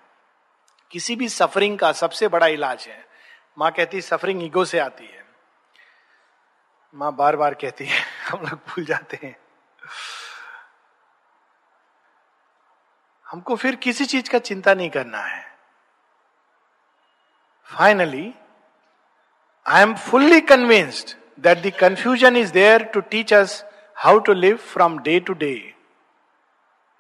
किसी 0.90 1.16
भी 1.16 1.29
सफरिंग 1.29 1.79
का 1.79 1.92
सबसे 1.92 2.29
बड़ा 2.29 2.47
इलाज 2.47 2.87
है। 2.88 3.07
माँ 3.59 3.71
कहती 3.73 4.01
सफरिंग 4.01 4.42
ईगो 4.42 4.64
से 4.64 4.79
आती 4.79 5.07
है। 5.07 5.25
माँ 6.95 7.16
बार 7.16 7.37
बार 7.37 7.55
कहती 7.55 7.87
है, 7.87 8.01
हम 8.29 8.40
लोग 8.40 8.55
भूल 8.55 8.85
जाते 8.85 9.18
हैं। 9.23 9.37
हमको 13.33 13.55
फिर 13.57 13.77
किसी 13.77 14.05
चीज़ 14.05 14.29
का 14.31 14.38
चिंता 14.38 14.73
नहीं 14.75 14.88
करना 14.90 15.18
है। 15.18 15.40
Finally 17.68 18.33
I 19.66 19.83
am 19.83 19.95
fully 19.99 20.40
convinced 20.40 21.14
that 21.42 21.62
the 21.62 21.71
confusion 21.79 22.37
is 22.37 22.53
there 22.53 22.83
to 22.95 23.01
teach 23.01 23.33
us 23.35 23.64
how 23.97 24.18
to 24.27 24.33
live 24.33 24.57
from 24.73 24.99
day 24.99 25.18
to 25.21 25.35
day 25.35 25.55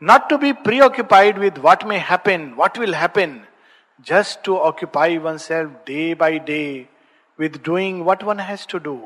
not 0.02 0.28
to 0.28 0.38
be 0.38 0.52
preoccupied 0.80 1.38
with 1.38 1.58
what 1.58 1.84
may 1.84 1.98
happen 2.10 2.48
what 2.56 2.78
will 2.78 2.94
happen 2.94 3.38
just 4.06 4.42
to 4.44 4.56
occupy 4.58 5.18
oneself 5.38 5.70
day 5.86 6.14
by 6.14 6.38
day 6.46 6.64
with 7.38 7.60
doing 7.64 8.04
what 8.06 8.22
one 8.24 8.40
has 8.40 8.66
to 8.70 8.78
do 8.78 8.96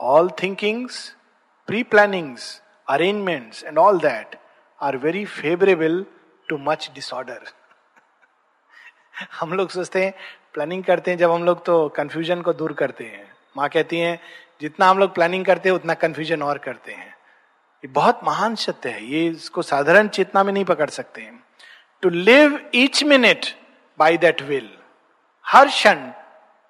all 0.00 0.30
thinkings 0.42 0.98
pre 1.68 1.82
plannings 1.94 2.50
arrangement 2.88 3.64
and 3.64 3.78
all 3.78 3.98
that 4.00 4.36
are 4.80 4.96
very 4.96 5.24
favourable 5.24 6.04
to 6.52 6.58
much 6.60 6.90
disorder. 6.98 7.38
हम 9.40 9.52
लोग 9.52 9.70
सोचते 9.70 10.04
हैं 10.04 10.14
planning 10.54 10.84
करते 10.84 11.10
हैं, 11.10 11.18
जब 11.18 11.30
हम 11.30 11.44
लोग 11.44 11.64
तो 11.64 11.88
कंफ्यूजन 11.88 12.42
को 12.42 12.52
दूर 12.52 12.72
करते 12.72 13.04
हैं। 13.04 13.32
माँ 13.56 13.68
कहती 13.68 13.98
हैं, 13.98 14.20
जितना 14.60 14.88
हम 14.88 14.98
लोग 14.98 15.14
प्लानिंग 15.14 15.44
करते 15.44 15.68
हैं, 15.68 15.76
उतना 15.76 15.94
कंफ्यूजन 15.94 16.42
और 16.42 16.58
करते 16.58 16.92
हैं। 16.92 17.08
ये 17.08 17.88
बहुत 17.88 18.20
महान 18.24 18.54
सत्य 18.54 18.88
है। 18.88 19.04
ये 19.04 19.26
इसको 19.26 19.62
साधारण 19.62 20.08
चेतना 20.08 20.44
में 20.44 20.52
नहीं 20.52 20.64
पकड़ 20.64 20.90
सकते 20.90 21.22
हैं। 21.22 21.44
To 22.02 22.08
live 22.08 22.70
each 22.74 23.04
minute 23.04 23.46
by 23.98 24.16
that 24.16 24.42
will 24.42 24.68
हर 25.46 25.68
क्षण, 25.68 26.12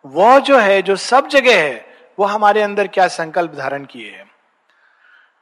वो 0.06 0.40
जो 0.40 0.58
है, 0.58 0.82
जो 0.82 0.96
सब 0.96 1.28
जगह 1.28 1.62
है, 1.62 1.86
वो 2.18 2.24
हमारे 2.24 2.62
अंदर 2.62 2.86
क्या 2.86 3.08
संकल्प 3.08 3.52
धारण 3.52 3.84
किए 3.84 4.10
हैं। 4.10 4.30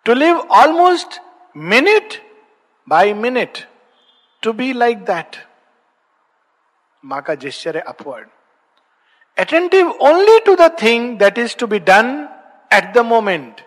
To 0.04 0.14
live 0.14 0.38
almost 0.38 1.20
minute 1.56 2.22
by 2.88 3.12
minute 3.14 3.58
to 4.44 4.52
be 4.52 4.72
like 4.72 5.04
that 5.04 5.36
माँ 7.04 7.22
का 7.22 7.34
जेस्चर 7.34 7.76
है 7.76 7.82
upward 7.82 8.28
attentive 9.38 9.90
only 9.90 10.38
to 10.40 10.54
the 10.56 10.70
thing 10.82 11.18
that 11.18 11.38
is 11.38 11.56
to 11.56 11.66
be 11.66 11.78
done 11.78 12.28
at 12.72 12.92
the 12.94 12.98
moment 12.98 13.60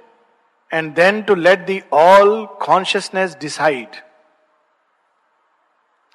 and 0.73 0.93
then 0.93 1.21
to 1.23 1.35
let 1.35 1.59
the 1.59 1.81
all 1.93 2.45
consciousness 2.45 3.37
decide 3.41 3.95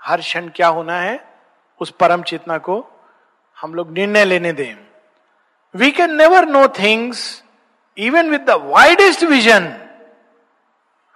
हर 0.01 0.21
क्षण 0.21 0.49
क्या 0.49 0.69
होना 0.69 1.01
है? 1.01 1.19
उस 1.81 1.91
परम 1.91 2.23
चेतना 2.23 2.59
को 2.59 2.75
हम 3.57 3.75
लोग 3.75 3.91
निर्णय 3.91 4.25
लेने 4.25 4.53
दें। 4.53 4.77
We 5.75 5.91
can 5.91 6.15
never 6.17 6.47
know 6.47 6.67
things 6.69 7.45
even 7.97 8.31
with 8.31 8.41
the 8.41 8.51
widest 8.51 9.23
vision 9.25 9.73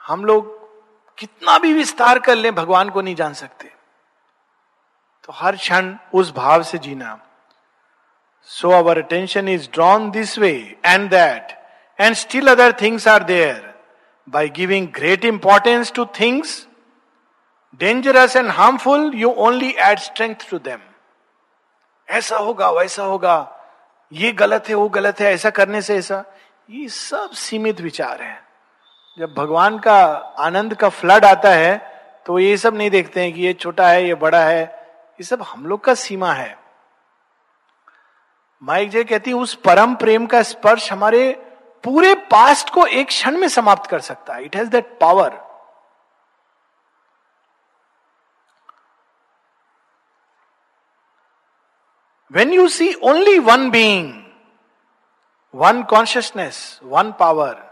हम 0.03 0.25
लोग 0.25 0.56
कितना 1.19 1.59
भी 1.59 1.73
विस्तार 1.73 2.19
कर 2.19 2.37
लें, 2.37 2.55
भगवान 2.55 2.91
को 2.91 3.03
नहीं 3.03 3.15
जान 3.15 3.35
सकते। 3.35 3.73
तो 5.25 5.33
हर 5.33 5.57
क्षण 5.57 5.97
उस 6.15 6.33
भाव 6.35 6.63
से 6.63 6.79
जीना। 6.79 7.19
So 8.43 8.71
our 8.71 9.03
attention 9.03 9.49
is 9.49 9.69
drawn 9.73 10.11
this 10.11 10.39
way 10.39 10.79
and 10.87 11.11
that 11.11 11.53
and 12.01 12.15
still 12.15 12.49
other 12.49 12.73
things 12.73 13.09
are 13.09 13.23
there 13.23 13.75
by 14.29 14.49
giving 14.49 14.89
great 14.89 15.25
importance 15.25 15.93
to 15.93 16.05
things 16.05 16.67
dangerous 17.75 18.37
and 18.37 18.51
harmful 18.51 19.13
you 19.15 19.31
only 19.31 19.75
add 19.79 19.99
strength 19.99 20.51
to 20.51 20.59
them 20.59 20.79
ऐसा 22.09 22.37
होगा, 22.37 22.71
वैसा 22.71 23.03
होगा। 23.03 23.53
ये 24.13 24.33
गलत 24.33 24.69
है, 24.69 24.75
वो 24.75 24.89
गलत 24.89 25.21
है, 25.21 25.33
ऐसा 25.35 25.51
करने 25.51 25.83
से 25.83 25.97
ऐसा। 25.97 26.25
ये 26.71 26.89
सब 26.89 27.31
सीमित 27.31 27.81
विचार 27.81 28.23
है। 28.23 28.46
जब 29.19 29.35
भगवान 29.35 29.79
का 29.79 30.05
आनंद 30.39 30.75
का 30.75 30.89
फ्लड 30.89 31.25
आता 31.25 31.51
है 31.51 31.97
तो 32.27 32.39
ये 32.39 32.57
सब 32.57 32.75
नहीं 32.75 32.91
देखते 32.91 33.23
हैं 33.23 33.33
कि 33.33 33.41
ये 33.41 33.53
छोटा 33.53 33.89
है, 33.89 34.07
ये 34.07 34.15
बड़ा 34.15 34.41
है। 34.41 34.63
ये 35.13 35.23
सब 35.23 35.43
हम 35.43 35.67
लोग 35.67 35.85
का 35.85 35.95
सीमा 35.95 36.33
है। 36.33 36.59
माइक 38.63 38.91
जय 38.91 39.05
कहती 39.05 39.33
उस 39.33 39.55
परम 39.55 39.95
प्रेम 39.95 40.27
का 40.27 40.43
स्पर्श 40.43 40.93
हमारे 40.93 41.33
पूरे 41.85 42.15
पास्ट 42.15 42.71
को 42.71 42.87
एक 42.87 43.07
क्षण 43.07 43.37
में 43.39 43.49
समाप्त 43.49 43.91
कर 43.91 44.01
सकता 44.01 44.35
है। 44.35 44.45
It 44.45 44.57
has 44.57 44.69
that 44.69 44.99
power 45.01 45.41
when 52.33 52.53
you 52.53 52.69
see 52.69 52.95
only 52.95 53.39
one 53.39 53.71
one 53.71 54.13
one 55.55 55.83
one 55.83 56.23
one 56.83 57.13
one 57.13 57.66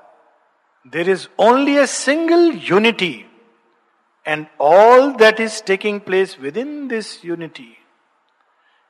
power, 0.90 0.92
there 0.92 1.10
is 1.10 1.28
only 1.38 1.78
a 1.78 1.86
single 1.86 2.52
unity, 2.52 3.26
and 4.26 4.46
all 4.58 5.12
that 5.12 5.40
is 5.40 5.60
taking 5.60 6.00
place 6.00 6.38
within 6.38 6.88
this 6.88 7.24
unity. 7.24 7.78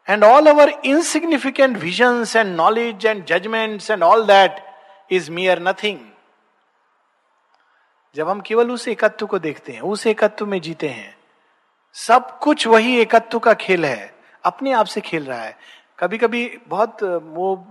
And 0.07 0.23
all 0.23 0.49
our 0.49 0.73
insignificant 0.83 1.77
visions 1.77 2.35
and 2.35 2.57
knowledge 2.57 3.05
and 3.05 3.27
judgments 3.27 3.91
and 3.91 4.03
all 4.05 4.27
that 4.27 4.61
is 5.11 5.31
mere 5.31 5.61
nothing. 5.61 5.99
जब 8.17 8.29
हम 8.29 8.41
केवल 8.41 8.71
उस 8.71 8.89
एकत्व 8.89 9.27
को 9.27 9.39
देखते 9.39 9.73
हैं 9.73 9.81
उस 9.81 10.07
एकत्व 10.07 10.47
में 10.47 10.61
जीते 10.61 10.89
हैं 10.89 11.17
सब 11.95 12.39
कुछ 12.39 12.67
वही 12.67 13.01
एकत्व 13.01 13.39
का 13.39 13.55
खेल 13.55 13.85
है 13.85 14.15
अपने 14.45 14.73
आप 14.73 14.87
से 14.87 15.01
खेल 15.01 15.25
रहा 15.25 15.41
है 15.41 15.59
कभी 15.99 16.19
कभी 16.19 16.59
बहुत 16.69 17.03
वो 17.03 17.67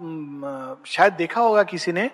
शायद 0.86 1.14
देखा 1.14 1.42
होगा 1.42 1.64
किसी 1.64 1.92
ने 1.92 2.12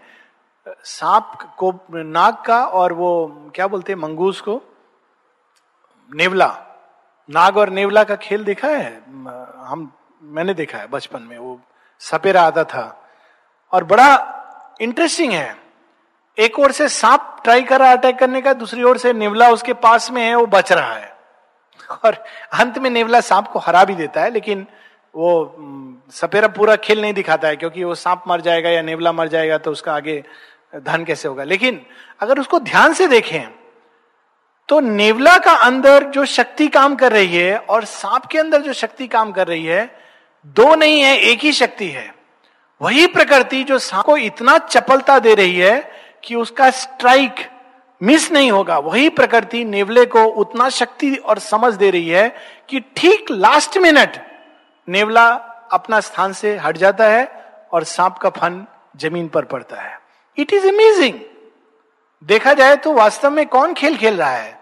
सांप 0.83 1.55
को, 1.57 1.73
नाग 1.91 2.37
का 2.45 2.65
और 2.65 2.93
वो, 2.93 3.27
क्या 3.55 3.67
बोलते 3.67 3.93
हैं, 3.93 3.99
मंगूस 3.99 4.41
को? 4.41 4.61
नेवला। 6.15 6.57
नाग 7.29 7.57
और 7.57 7.69
नेवला 7.69 8.03
का 8.03 8.15
खेल 8.15 8.43
देखा 8.43 8.67
है? 8.67 9.01
हम, 9.57 9.91
मैंने 10.23 10.53
देखा 10.53 10.77
है 10.77 10.87
बचपन 10.87 11.21
में, 11.21 11.37
वो 11.37 11.59
सपेरा 11.99 12.41
आता 12.41 12.63
था। 12.63 13.09
और 13.71 13.83
बड़ा 13.83 14.35
इंटरेस्टिंग 14.81 15.33
है। 15.33 15.57
एक 16.37 16.59
ओर 16.59 16.71
से 16.71 16.89
सांप 16.89 17.41
ट्राई 17.43 17.63
कर 17.63 17.79
रहा 17.79 17.91
अटैक 17.91 18.19
करने 18.19 18.41
का, 18.41 18.53
दूसरी 18.53 18.83
ओर 18.83 18.97
से 18.97 19.13
नेवला 19.13 19.49
उसके 19.49 19.73
पास 19.73 20.11
में 20.11 20.25
है, 20.25 20.35
वो 20.35 20.45
बच 20.45 20.71
रहा 20.71 20.93
है। 20.93 21.17
और 22.05 22.13
अंत 22.53 22.77
में 22.77 22.89
नेवला 22.89 23.21
सांप 23.21 23.47
को 23.47 23.59
हरा 23.59 23.83
भी 23.83 23.95
देता 23.95 24.21
है, 24.21 24.29
लेकिन 24.29 24.67
वो 25.15 25.55
सपेरा 26.11 26.47
पूरा 26.47 26.75
खेल 26.75 27.01
नहीं 27.01 27.13
दिखाता 27.13 27.47
है, 27.47 27.55
क्योंकि 27.55 27.83
वो 27.83 27.95
सांप 27.95 28.23
मर 28.27 28.41
जाएगा 28.41 28.69
या 28.69 28.81
नेवला 28.81 29.11
मर 29.11 29.27
जाएगा 29.27 29.57
तो 29.57 29.71
उसका 29.71 29.93
आगे 29.93 30.23
धन 30.73 31.03
कैसे 31.03 31.27
होगा? 31.27 31.43
लेकिन 31.43 31.81
अगर 32.19 32.39
उसको 32.39 32.59
ध्यान 32.59 32.93
से 32.93 33.07
देखें 33.07 33.41
तो 34.69 34.79
नेवला 34.79 35.37
का 35.37 35.51
अंदर 35.51 36.03
जो 36.03 36.25
शक्ति 36.25 36.67
काम 36.67 36.95
कर 36.95 37.11
रही 37.11 37.35
है 37.35 37.57
और 37.59 37.85
सांप 37.85 38.25
के 38.25 38.37
अंदर 38.37 38.61
जो 38.61 38.73
शक्ति 38.73 39.07
काम 39.07 39.31
कर 39.31 39.47
रही 39.47 39.65
है, 39.65 39.99
दो 40.45 40.75
नहीं 40.75 41.01
है, 41.01 41.17
एक 41.17 41.39
ही 41.39 41.51
शक्ति 41.51 41.87
है। 41.87 42.13
वही 42.81 43.07
प्रकृति 43.07 43.63
जो 43.63 43.79
सांप 43.79 44.05
को 44.05 44.17
इतना 44.17 44.57
चपलता 44.57 45.19
दे 45.19 45.33
रही 45.35 45.55
है 45.55 45.91
कि 46.23 46.35
उसका 46.35 46.69
स्ट्राइक 46.69 47.35
मिस 48.01 48.31
नहीं 48.31 48.51
होगा। 48.51 48.77
वही 48.77 49.09
प्रकृति 49.09 49.65
नेवले 49.65 50.05
को 50.05 50.23
उतना 50.23 50.69
शक्ति 50.69 51.15
और 51.15 51.39
समझ 51.39 51.73
दे 51.73 51.89
रही 51.89 52.09
है 52.09 52.29
कि 52.69 52.79
ठीक 52.79 53.31
लास्ट 53.31 53.77
मिनट 53.77 54.17
नेवला 54.87 55.27
अपना 55.71 55.99
स्थान 55.99 56.33
से 56.33 56.57
हट 56.57 56.77
जाता 56.77 57.07
है 57.07 57.25
और 57.73 57.83
सांप 57.83 58.17
का 58.17 58.29
फन 58.29 58.65
ज़मीन 58.97 59.27
पर 59.27 59.45
पड़ता 59.45 59.81
है। 59.81 59.98
इट 60.39 60.53
इज़ 60.53 60.67
अमेजिंग 60.67 61.19
देखा 62.23 62.53
जाए 62.53 62.75
तो 62.75 62.93
वास्तव 62.93 63.29
में 63.29 63.45
कौन 63.45 63.73
खेल 63.73 63.97
खेल 63.97 64.17
रहा 64.17 64.29
है? 64.29 64.59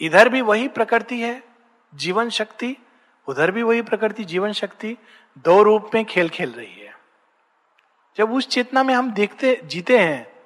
इधर 0.00 0.28
भी 0.28 0.40
वही 0.40 0.68
प्रकृति 0.68 1.20
है, 1.20 1.42
जीवन 1.94 2.30
शक्ति। 2.30 2.76
उधर 3.26 3.50
भी 3.50 3.62
वही 3.62 3.82
प्रकृति, 3.82 4.24
जीवन 4.24 4.52
शक्ति। 4.52 4.96
दो 5.38 5.62
रूप 5.62 5.90
में 5.94 6.04
खेल 6.04 6.28
खेल 6.28 6.52
रही 6.52 6.74
है। 6.74 6.94
जब 8.16 8.32
उस 8.32 8.48
चेतना 8.48 8.82
में 8.82 8.94
हम 8.94 9.10
देखते, 9.10 9.60
जीते 9.64 9.98
हैं 9.98 10.36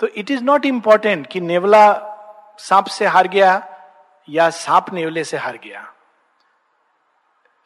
तो 0.00 0.06
इट 0.06 0.30
इज़ 0.30 0.42
नॉट 0.42 0.66
इंपॉर्टेंट 0.66 1.26
कि 1.26 1.40
नेवला 1.40 1.86
सांप 2.58 2.86
से 2.86 3.06
हार 3.06 3.28
गया 3.28 3.82
या 4.28 4.50
सांप 4.50 4.92
नेवले 4.92 5.24
से 5.24 5.36
हार 5.36 5.56
गया। 5.56 5.94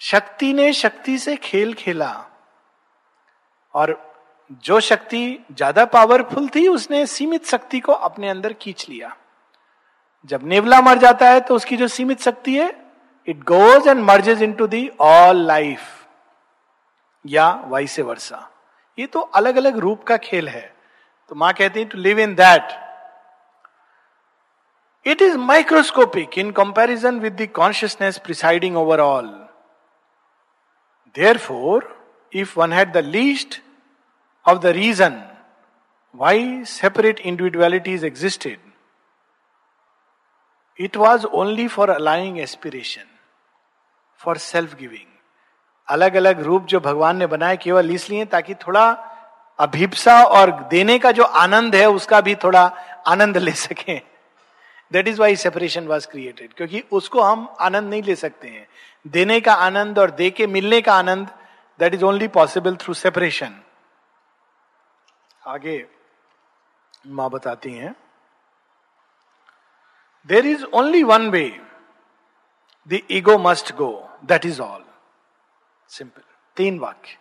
शक्ति 0.00 0.52
ने 0.52 0.72
शक्ति 0.72 1.18
से 1.18 1.36
खेल 1.36 1.74
खेला। 1.74 2.26
और 3.74 4.13
जो 4.50 4.78
शक्ति 4.82 5.38
ज़्यादा 5.52 5.84
पावरफुल 5.86 6.48
थी, 6.48 6.66
उसने 6.68 7.04
सीमित 7.06 7.46
शक्ति 7.46 7.80
को 7.80 7.92
अपने 7.92 8.28
अंदर 8.28 8.52
खींच 8.52 8.86
लिया। 8.88 9.14
जब 10.30 10.40
नेवला 10.44 10.80
मर 10.80 10.98
जाता 10.98 11.28
है 11.30 11.40
तो 11.40 11.54
उसकी 11.54 11.76
जो 11.76 11.88
सीमित 11.88 12.20
शक्ति 12.20 12.56
है 12.56 12.68
it 13.28 13.42
goes 13.44 13.88
and 13.88 14.02
merges 14.02 14.42
into 14.52 14.66
the 14.66 14.88
all 15.00 15.46
life 15.46 15.80
या 17.24 17.50
वाइसे 17.66 18.02
वर्षा 18.02 18.48
ये 18.98 19.06
तो 19.06 19.20
अलग 19.20 19.56
अलग 19.56 19.78
रूप 19.78 20.02
का 20.04 20.16
खेल 20.18 20.48
है। 20.48 20.72
तो 21.30 21.34
माँ 21.34 21.52
कहती 21.52 21.80
है 21.80 21.86
to 21.86 21.98
live 21.98 22.20
in 22.20 22.34
that 22.34 22.72
it 25.06 25.22
is 25.22 25.36
microscopic 25.38 26.38
in 26.38 26.50
comparison 26.52 27.20
with 27.20 27.40
the 27.40 27.48
consciousness 27.54 28.18
presiding 28.18 28.76
over 28.76 29.00
all 29.00 29.26
therefore 31.38 31.92
if 32.32 32.58
one 32.60 32.72
had 32.72 32.92
the 32.92 33.04
least 33.06 33.60
of 34.46 34.58
the 34.58 34.66
reason 34.66 35.22
why 36.14 36.64
separate 36.64 37.20
individualities 37.20 38.04
existed 38.04 38.58
it 40.78 40.96
was 40.96 41.26
only 41.26 41.66
for 41.68 41.90
allowing 41.90 42.38
aspiration 42.40 43.04
for 44.20 44.38
self 44.38 44.74
giving 44.76 45.12
अलग 45.88 46.14
अलग 46.14 46.40
रूप 46.42 46.66
जो 46.66 46.80
भगवान 46.80 47.16
ने 47.16 47.26
बनाए, 47.26 47.56
केवल 47.56 47.90
इसलिए 47.90 48.24
ताकि 48.24 48.54
थोड़ा 48.56 48.90
अभिप्सा 49.58 50.22
और 50.24 50.50
देने 50.70 50.98
का 50.98 51.10
जो 51.12 51.24
आनंद 51.24 51.74
है, 51.74 51.88
उसका 51.90 52.20
भी 52.20 52.34
थोड़ा 52.34 52.64
आनंद 53.06 53.36
ले 53.38 53.52
सके। 53.52 53.96
That 54.92 55.08
is 55.08 55.20
why 55.20 55.36
separation 55.36 55.86
was 55.86 56.06
created 56.08 56.52
क्योंकि 56.52 56.82
उसको 56.92 57.20
हम 57.20 57.48
आनंद 57.60 57.90
नहीं 57.90 58.02
ले 58.02 58.16
सकते 58.16 58.48
हैं। 58.48 58.66
देने 59.06 59.40
का 59.40 59.54
आनंद 59.54 59.98
और 59.98 60.10
दे 60.10 60.30
के 60.30 60.46
मिलने 60.46 60.80
का 60.80 60.94
आनंद 60.94 61.28
that 61.80 61.94
is 61.94 62.04
only 62.04 62.28
possible 62.28 62.76
through 62.76 62.94
separation 62.94 63.54
आगे 65.44 65.86
माँ 67.06 67.28
बताती 67.30 67.72
हैं। 67.72 67.94
There 70.28 70.46
is 70.46 70.64
only 70.64 71.02
one 71.02 71.28
way 71.30 71.44
the 72.88 73.00
ego 73.10 73.36
must 73.38 73.72
go 73.74 73.90
that 74.24 74.46
is 74.46 74.60
all 74.62 74.84
simple 75.90 76.22
तीन 76.56 76.78
वाक्य। 76.78 77.18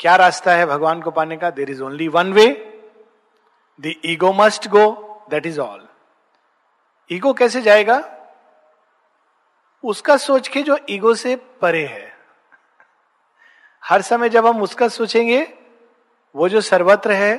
क्या 0.00 0.16
रास्ता 0.16 0.52
है 0.52 0.66
भगवान 0.66 1.02
को 1.02 1.10
पाने 1.10 1.36
का? 1.36 1.50
There 1.50 1.70
is 1.70 1.82
only 1.82 2.08
one 2.08 2.32
way 2.32 2.46
the 3.80 3.94
ego 4.04 4.32
must 4.32 4.68
go 4.68 4.86
that 5.30 5.46
is 5.46 5.60
all 5.60 5.88
ego 7.10 7.32
कैसे 7.32 7.62
जाएगा? 7.62 8.02
उसका 9.84 10.16
सोच 10.16 10.48
के 10.48 10.62
जो 10.62 10.78
ईगो 10.90 11.14
से 11.14 11.36
परे 11.36 11.86
है। 11.86 12.12
हर 13.82 14.02
समय 14.02 14.28
जब 14.28 14.46
हम 14.46 14.62
उसका 14.62 14.88
सोचेंगे 14.88 15.44
वो 16.34 16.48
जो 16.48 16.60
सर्वत्र 16.60 17.12
है, 17.12 17.34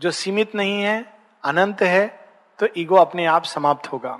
जो 0.00 0.10
सीमित 0.10 0.54
नहीं 0.54 0.82
है, 0.82 1.04
अनंत 1.44 1.82
है 1.82 2.06
तो 2.58 2.66
ईगो 2.76 2.96
अपने 2.96 3.26
आप 3.26 3.44
समाप्त 3.44 3.92
होगा। 3.92 4.18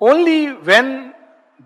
Only 0.00 0.46
when 0.66 0.90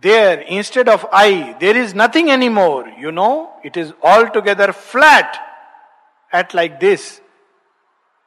there 0.03 0.41
instead 0.41 0.89
of 0.89 1.07
I 1.15 1.43
there 1.61 1.77
is 1.77 1.95
nothing 1.97 2.31
any 2.31 2.49
more 2.49 2.93
you 2.99 3.11
know 3.11 3.61
it 3.67 3.77
is 3.79 3.93
all 4.05 4.27
together 4.29 4.71
flat 4.71 5.37
at 6.33 6.55
like 6.55 6.79
this 6.79 7.11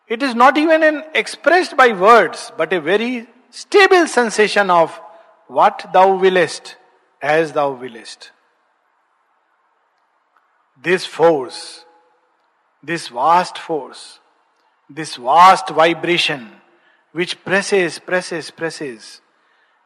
it 0.09 0.23
is 0.23 0.35
not 0.35 0.57
even 0.57 0.83
an 0.83 1.03
express 1.15 1.73
by 1.73 1.93
words 1.93 2.51
but 2.59 2.73
a 2.73 2.77
very 2.79 3.27
stable 3.55 4.05
sensation 4.07 4.71
of 4.71 4.99
what 5.49 5.85
thou 5.93 6.17
willest 6.19 6.77
as 7.21 7.51
thou 7.51 7.73
willest 7.75 8.31
this 10.83 11.07
force 11.13 11.86
this 12.87 13.09
vast 13.09 13.57
force, 13.57 14.19
this 14.89 15.17
vast 15.17 15.69
vibration, 15.69 16.49
which 17.15 17.43
presses, 17.43 17.99
presses, 17.99 18.49
presses, 18.51 19.21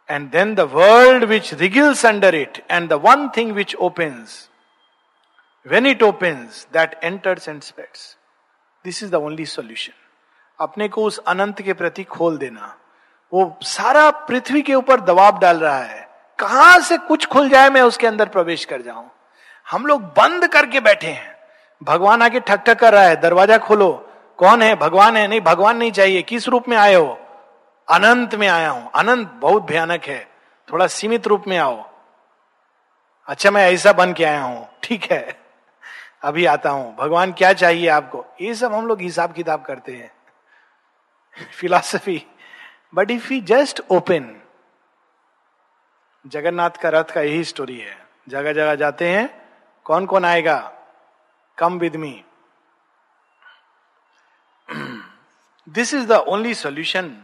and 0.10 0.32
then 0.32 0.54
the 0.56 0.68
world 0.68 1.28
which 1.28 1.52
wriggles 1.54 2.04
under 2.04 2.30
it, 2.30 2.64
and 2.70 2.90
the 2.90 2.98
one 3.00 3.32
thing 3.32 3.56
which 3.56 3.76
opens. 3.80 4.50
When 5.66 5.86
it 5.86 6.02
opens, 6.02 6.68
that 6.72 6.98
enters 7.02 7.48
and 7.48 7.64
spreads. 7.64 8.16
This 8.86 9.02
is 9.02 9.10
the 9.10 9.20
only 9.20 9.46
solution. 9.46 9.94
अपने 10.60 10.88
को 10.88 11.04
उस 11.04 11.18
अनंत 11.28 11.62
के 11.62 11.74
प्रति 11.74 12.04
खोल 12.04 12.38
देना 12.38 12.76
वो 13.32 13.44
सारा 13.66 14.10
पृथ्वी 14.28 14.62
के 14.62 14.74
ऊपर 14.76 15.00
दबाव 15.02 15.40
डाल 15.40 15.60
रहा 15.60 15.84
है 15.84 16.08
कहाँ 16.40 16.80
से 16.88 16.98
कुछ 17.08 17.26
खुल 17.34 17.50
जाए 17.50 17.70
मैं 17.70 17.82
उसके 17.82 18.08
अंदर 18.08 18.30
प्रवेश 18.30 18.66
कर 18.66 18.82
जाऊँ 18.82 19.10
हम 19.68 19.86
लोग 19.86 20.02
बंद 20.18 20.48
करके 20.54 20.80
बैठे 20.88 21.08
हैं 21.08 21.41
भगवान 21.84 22.22
आके 22.22 22.40
ठक 22.40 22.60
ठक 22.60 22.80
कर 22.80 22.94
रहा 22.94 23.04
है, 23.04 23.16
दरवाज़ा 23.16 23.58
खोलो। 23.58 24.08
कौन 24.38 24.62
है? 24.62 24.76
भगवान 24.76 25.18
है। 25.18 25.28
नहीं, 25.28 25.42
भगवान 25.42 25.78
नहीं 25.78 25.92
चाहिए। 25.92 26.22
किस 26.22 26.48
रूप 26.48 26.70
में 26.70 26.78
आए 26.78 26.94
हो? 26.94 27.20
अनंत 27.90 28.36
में 28.36 28.48
आया 28.48 28.70
हूँ। 28.70 28.92
अनंत 28.96 29.28
बहुत 29.28 29.64
भयानक 29.64 30.04
है। 30.04 30.32
थोड़ा 30.74 30.88
सीमित 30.88 31.28
रूप 31.28 31.44
में 31.48 31.58
आओ। 31.58 31.90
अच्छा 33.28 33.52
मैं 33.52 33.72
ऐसा 33.72 33.94
बन 33.94 34.14
के 34.14 34.24
आया 34.24 34.42
हूँ। 34.42 34.68
ठीक 34.84 35.12
है। 35.12 35.40
अभी 36.24 36.46
आता 36.46 36.70
हूँ। 36.70 36.96
भगवान 36.96 37.32
क्या 37.32 37.54
चाहिए 37.54 37.88
आपको? 37.88 38.26
ये 38.42 38.56
सब 38.56 38.74
हम 38.74 38.88
लोग 38.88 39.02
हिसाब 39.02 39.34
किताब 39.34 39.62
करते 39.62 39.92
हैं। 39.92 40.12
Philosophy 41.60 42.26
but 42.96 43.12
if 43.12 43.34
you 43.34 43.42
just 43.42 43.82
open 43.90 44.42
Jagannath 46.28 46.70
का 46.70 46.90
रथ 46.90 47.04
का 47.04 47.22
यही 47.22 47.44
स्टोरी 47.44 47.80
है। 47.80 47.98
जगह 48.30 48.54
जगह 48.54 48.76
जाते 48.76 49.10
हैं। 49.10 49.42
कौन 49.86 50.06
कौन 50.06 50.26
आएगा? 50.26 50.74
Come 51.62 51.78
with 51.78 51.94
me. 51.94 52.26
this 55.68 55.94
is 55.94 56.08
the 56.08 56.24
only 56.26 56.56
solution. 56.56 57.24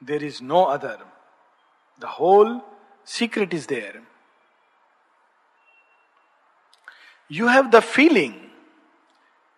There 0.00 0.24
is 0.24 0.40
no 0.40 0.64
other. 0.64 0.96
The 2.00 2.06
whole 2.06 2.62
secret 3.04 3.52
is 3.52 3.66
there. 3.66 4.00
You 7.28 7.48
have 7.48 7.70
the 7.70 7.82
feeling 7.82 8.36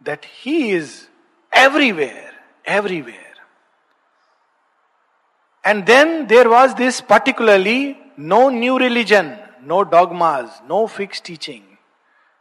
that 0.01 0.25
He 0.25 0.73
is 0.73 1.07
everywhere, 1.53 2.33
everywhere. 2.65 3.37
And 5.65 5.87
then 5.87 6.27
there 6.27 6.51
was 6.51 6.75
this 6.75 7.01
particularly 7.01 7.97
no 8.17 8.49
new 8.49 8.77
religion, 8.77 9.39
no 9.63 9.85
dogmas, 9.85 10.51
no 10.67 10.89
fixed 10.89 11.25
teaching. 11.25 11.74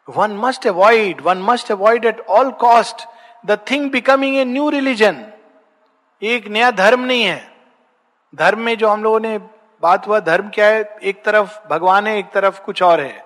One 0.10 0.32
must 0.32 0.66
avoid, 0.66 1.22
one 1.22 1.42
must 1.50 1.72
avoid 1.72 2.06
at 2.06 2.18
all 2.30 2.52
cost 2.52 2.96
the 3.48 3.58
thing 3.58 3.92
becoming 3.92 4.36
a 4.38 4.46
new 4.46 4.72
religion. 4.74 5.16
एक 6.24 6.48
नया 6.48 6.72
धर्म 6.72 7.02
नहीं 7.02 7.24
है। 7.24 7.52
धर्म 8.36 8.60
में 8.60 8.78
जो 8.78 8.90
हम 8.90 9.04
लोगों 9.04 9.20
ने 9.20 9.38
बात 9.82 10.08
हुआ 10.08 10.20
धर्म 10.20 10.50
क्या 10.50 10.68
है? 10.68 10.98
एक 11.04 11.24
तरफ़ 11.24 11.68
भगवान 11.70 12.08
है 12.08 12.18
एक 12.18 12.26
तरफ़ 12.26 12.62
कुछ 12.62 12.84
और 12.84 13.02
है। 13.02 13.26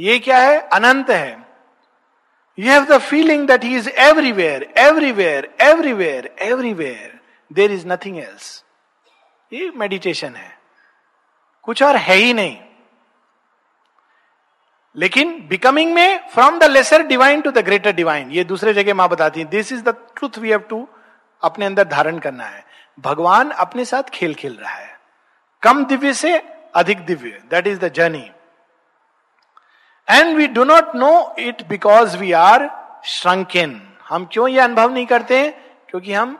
ये 0.00 0.18
क्या 0.18 0.38
है? 0.38 0.60
अनंत 0.60 1.10
है। 1.10 1.46
You 2.58 2.70
have 2.72 2.84
the 2.84 2.98
feeling 2.98 3.46
that 3.46 3.64
he 3.64 3.76
is 3.76 3.88
everywhere 3.88 4.74
everywhere 4.78 5.54
everywhere 5.60 6.36
everywhere 6.38 7.20
there 7.52 7.72
is 7.72 7.86
nothing 7.86 8.18
else 8.18 8.64
ये 9.52 9.72
मेडिटेशन 9.76 10.34
है। 10.36 10.58
कुछ 11.62 11.82
और 11.82 11.96
है 11.96 12.14
ही 12.14 12.34
नहीं। 12.34 12.63
लेकिन 14.96 15.32
बिकमिंग 15.48 15.92
में 15.94 16.28
from 16.28 16.58
the 16.58 16.64
lesser 16.64 17.02
divine 17.02 17.40
to 17.40 17.50
the 17.50 17.58
greater 17.58 17.92
divine 17.92 18.30
ये 18.30 18.44
दूसरे 18.44 18.74
जगह 18.74 18.94
माँ 18.94 19.08
बताती 19.08 19.40
है 19.40 19.46
this 19.46 19.72
is 19.72 19.82
the 19.82 19.94
truth 20.16 20.38
we 20.38 20.50
have 20.50 20.60
to 20.60 20.86
अपने 21.42 21.66
अंदर 21.66 21.88
धारण 21.88 22.18
करना 22.18 22.44
है। 22.44 22.64
भगवान 22.98 23.50
अपने 23.50 23.84
साथ 23.84 24.10
खेल 24.12 24.34
खेल 24.34 24.54
रहा 24.54 24.72
है। 24.72 24.98
कम 25.62 25.84
दिव्य 25.84 26.12
से 26.14 26.36
अधिक 26.74 27.04
Divya 27.06 27.40
that 27.50 27.66
is 27.66 27.78
the 27.80 27.92
journey 27.92 28.30
and 30.08 30.36
we 30.36 30.46
do 30.46 30.64
not 30.64 30.94
know 30.96 31.34
it 31.38 31.66
because 31.68 32.16
we 32.18 32.32
are 32.32 32.68
shrinking 33.04 33.80
हम 34.08 34.28
क्यों 34.32 34.48
ये 34.48 34.60
अनुभव 34.60 34.92
नहीं 34.92 35.06
करते? 35.06 35.38
हैं 35.38 35.52
क्योंकि 35.90 36.12
हम 36.12 36.38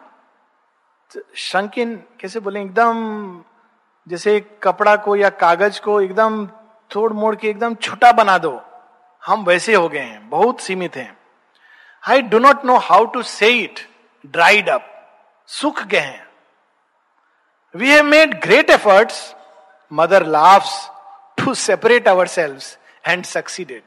श्रंकिन 1.37 1.95
कैसे 2.21 2.41
बोले, 2.41 2.61
एकदम 2.61 3.43
जैसे 4.07 4.41
कपड़ा 4.63 4.95
को 4.97 5.17
या 5.17 5.29
कागज़ 5.31 5.81
को 5.81 6.01
एकदम 6.01 6.47
तोड़ 6.91 7.13
मोड़ 7.13 7.37
के 7.37 7.49
एकदम 7.49 7.75
छोटा 7.75 8.13
बना 8.13 8.39
दो। 8.39 8.63
हम 9.27 9.45
वैसे 9.45 9.75
हो 9.75 9.89
गए 9.89 9.99
हैं, 9.99 10.31
बहुत 10.31 10.61
सीमित 10.61 10.97
हैं। 10.97 11.19
I 12.09 12.23
do 12.23 12.39
not 12.39 12.65
know 12.65 12.77
how 12.77 13.05
to 13.05 13.23
say 13.23 13.49
it 13.49 13.81
dried 14.27 14.69
up 14.69 15.11
सुख 15.47 15.83
गए 15.83 15.99
हैं। 15.99 16.27
We 17.77 17.91
have 17.91 18.05
made 18.05 18.41
great 18.41 18.71
efforts 18.71 19.35
mother 19.93 20.27
laughs 20.27 20.91
to 21.39 21.55
separate 21.55 22.09
ourselves 22.27 22.61
and 23.07 23.25
succeeded 23.25 23.83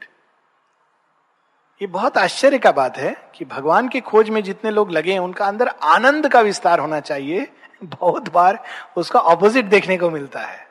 ये 1.82 1.86
बहुत 1.86 2.18
आश्चर्य 2.18 2.58
का 2.58 2.72
बात 2.72 2.96
है 2.98 3.30
कि 3.34 3.44
भगवान 3.44 3.88
की 3.88 4.00
खोज 4.00 4.30
में 4.30 4.42
जितने 4.42 4.70
लोग 4.70 4.90
लगे 4.90 5.12
हैं, 5.12 5.20
उनका 5.20 5.46
अंदर 5.46 5.68
आनंद 5.68 6.28
का 6.28 6.40
विस्तार 6.40 6.78
होना 6.78 7.00
चाहिए। 7.00 7.52
बहुत 7.84 8.32
बार 8.32 8.64
उसका 8.96 9.20
ऑपोजिट 9.20 9.64
देखने 9.64 9.96
को 9.96 10.10
मिलता 10.10 10.40
है। 10.40 10.67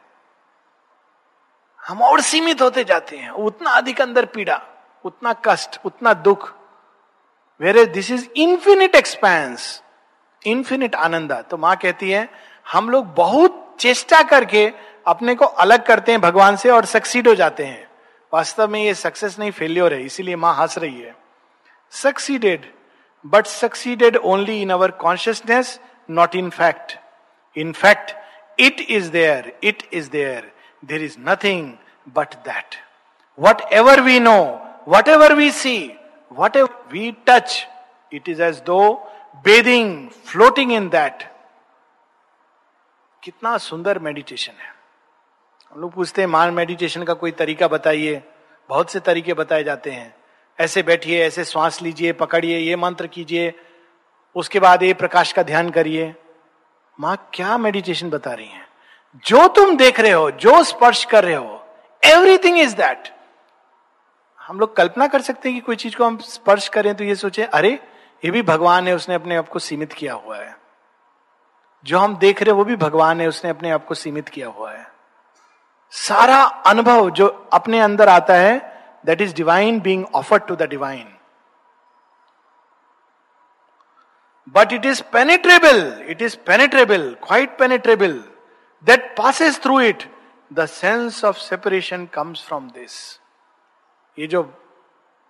हम 1.88 2.02
और 2.02 2.22
सीमित 2.22 2.62
होते 2.62 2.84
जाते 2.84 3.18
हैं। 3.18 3.30
उतना 3.30 3.72
अधिक 3.72 4.02
अंदर 4.02 4.26
पीड़ा, 4.26 4.62
उतना 5.06 5.34
कष्ट, 5.46 5.80
उतना 5.86 6.14
दुख। 6.14 6.54
Where 7.60 7.86
this 7.86 8.12
is 8.12 8.28
infinite 8.36 8.96
expanse 8.96 9.84
infinite 10.42 10.96
ananda. 10.96 11.42
तो 11.42 11.58
माँ 11.58 11.76
कहती 11.76 12.10
है, 12.12 12.30
हम 12.72 12.90
लोग 12.90 13.14
बहुत 13.16 13.76
चेष्टा 13.80 14.22
करके 14.24 14.72
अपने 15.08 15.36
को 15.36 15.46
अलग 15.46 15.86
करते 15.86 16.12
हैं 16.12 16.22
भगवान 16.22 16.56
से 16.56 16.70
और 16.70 16.86
सक्सीड 16.86 17.28
हो 17.28 17.36
जाते 17.36 17.66
हैं। 17.66 17.88
वास्तव 18.34 18.68
में 18.68 18.84
ये 18.84 18.94
सक्सेस 18.94 19.40
नहीं 19.40 19.52
फेल्योर 19.52 19.94
है, 19.94 20.02
इसीलिए 20.04 20.36
माँ 20.36 20.54
हंस 20.56 20.78
रही 20.78 21.00
है। 21.02 21.16
Succeeded 21.94 22.66
but 23.26 23.46
succeeded 23.46 24.18
only 24.18 24.62
in 24.62 24.70
our 24.70 24.92
consciousness 24.92 25.80
not 26.10 26.36
in 26.36 26.50
fact 26.50 26.98
in 27.56 27.72
fact 27.72 28.14
it 28.60 28.86
is 28.90 29.10
there 29.12 29.52
it 29.64 29.84
is 29.94 30.10
there 30.10 30.52
there 30.86 31.04
is 31.04 31.16
nothing 31.20 31.74
but 32.16 32.34
that 32.34 32.76
whatever 33.62 34.02
we 34.02 34.20
know 34.20 34.38
whatever 35.08 35.34
we 35.34 35.52
see 35.52 35.98
whatever 36.56 36.88
we 36.92 37.12
touch 37.12 37.68
it 38.14 38.30
is 38.30 38.44
as 38.44 38.60
though 38.60 38.94
bathing 39.46 40.10
floating 40.10 40.72
in 40.72 40.90
that 40.90 41.24
कितना 43.24 43.58
सुंदर 43.58 44.00
meditation 44.00 44.52
है। 44.52 44.76
हम 45.72 45.82
लोग 45.82 45.94
पूछते 45.94 46.22
हैं, 46.22 46.30
मान 46.30 46.54
meditation 46.54 47.04
का 47.04 47.14
कोई 47.14 47.32
तरीका 47.32 47.68
बताइए? 47.68 48.24
बहुत 48.70 48.92
से 48.92 49.00
तरीके 49.00 49.34
बताए 49.34 49.64
जाते 49.64 49.92
हैं। 49.92 50.16
ऐसे 50.60 50.84
बैठिए, 50.84 51.24
ऐसे 51.24 51.44
श्वास 51.44 51.82
लीजिए, 51.82 52.14
पकड़िए, 52.14 52.58
ये 52.58 52.76
मंत्र 52.76 53.08
कीजिए, 53.08 53.54
उसके 54.36 54.60
बाद 54.60 54.84
ये 54.84 54.94
प्रकाश 54.94 55.32
का 55.32 55.44
ध्यान 55.44 55.70
करिए। 55.70 56.16
माँ, 57.00 57.30
क्या 57.34 57.58
मेडिटेशन 57.58 58.10
बता 58.10 58.34
रही 58.34 58.48
हैं? 58.48 58.67
जो 59.26 59.48
तुम 59.48 59.78
देख 59.78 60.00
रहे 60.00 60.12
हो, 60.12 60.32
जो 60.32 60.64
स्पर्श 60.64 61.06
कर 61.06 61.24
रहे 61.24 61.36
हो 61.36 61.66
एवरीथिंग 62.04 62.58
इज़ 62.60 62.76
दैट 62.76 63.16
हम 64.40 64.60
लोग 64.60 64.76
कल्पना 64.76 65.08
कर 65.08 65.22
सकते 65.22 65.50
हैं 65.50 65.58
कि 65.58 65.66
कोई 65.66 65.76
चीज़ 65.76 65.96
को 65.96 66.06
हम 66.06 66.18
स्पर्श 66.18 66.68
करें 66.68 66.96
तो 66.96 67.04
ये 67.04 67.16
सोचे, 67.16 67.44
अरे, 67.44 67.70
ये 68.26 68.32
भी 68.32 68.42
भगवान 68.42 68.88
है, 68.88 68.96
उसने 68.96 69.16
अपने 69.16 69.36
आप 69.36 69.50
को 69.50 69.60
सीमित 69.60 69.94
किया 69.94 70.14
हुआ 70.14 70.38
है। 70.38 70.58
जो 71.86 72.00
हम 72.00 72.18
देख 72.18 72.42
रहे 72.42 72.52
हैं 72.52 72.58
वो 72.58 72.66
भी 72.66 72.76
भगवान 72.76 73.22
है, 73.22 73.28
उसने 73.28 73.50
अपने 73.50 73.72
आप 73.72 73.86
को 73.86 73.94
सीमित 73.94 74.30
किया 74.30 74.48
हुआ 74.48 74.72
है। 74.72 74.92
सारा 75.92 76.44
अनुभव 76.44 77.10
जो 77.10 77.50
अपने 77.54 77.80
अंदर 77.80 78.10
आता 78.10 78.34
है 78.34 78.84
that 79.06 79.22
is 79.22 79.36
divine 79.36 79.80
being 79.80 80.06
offered 80.16 80.44
to 80.48 80.56
the 80.56 80.62
divine 80.62 81.14
but 84.50 84.74
it 84.74 84.86
is 84.86 85.04
penetrable 85.14 86.06
it 86.08 86.22
is 86.22 86.38
penetrable 86.38 87.18
quite 87.28 87.58
penetrable 87.58 88.24
that 88.84 89.16
passes 89.18 89.62
through 89.64 89.80
it 89.82 90.04
the 90.52 90.66
sense 90.66 91.24
of 91.26 91.38
separation 91.38 92.06
comes 92.06 92.46
from 92.48 92.70
this 92.70 92.98
ये 94.18 94.28
जो 94.28 94.42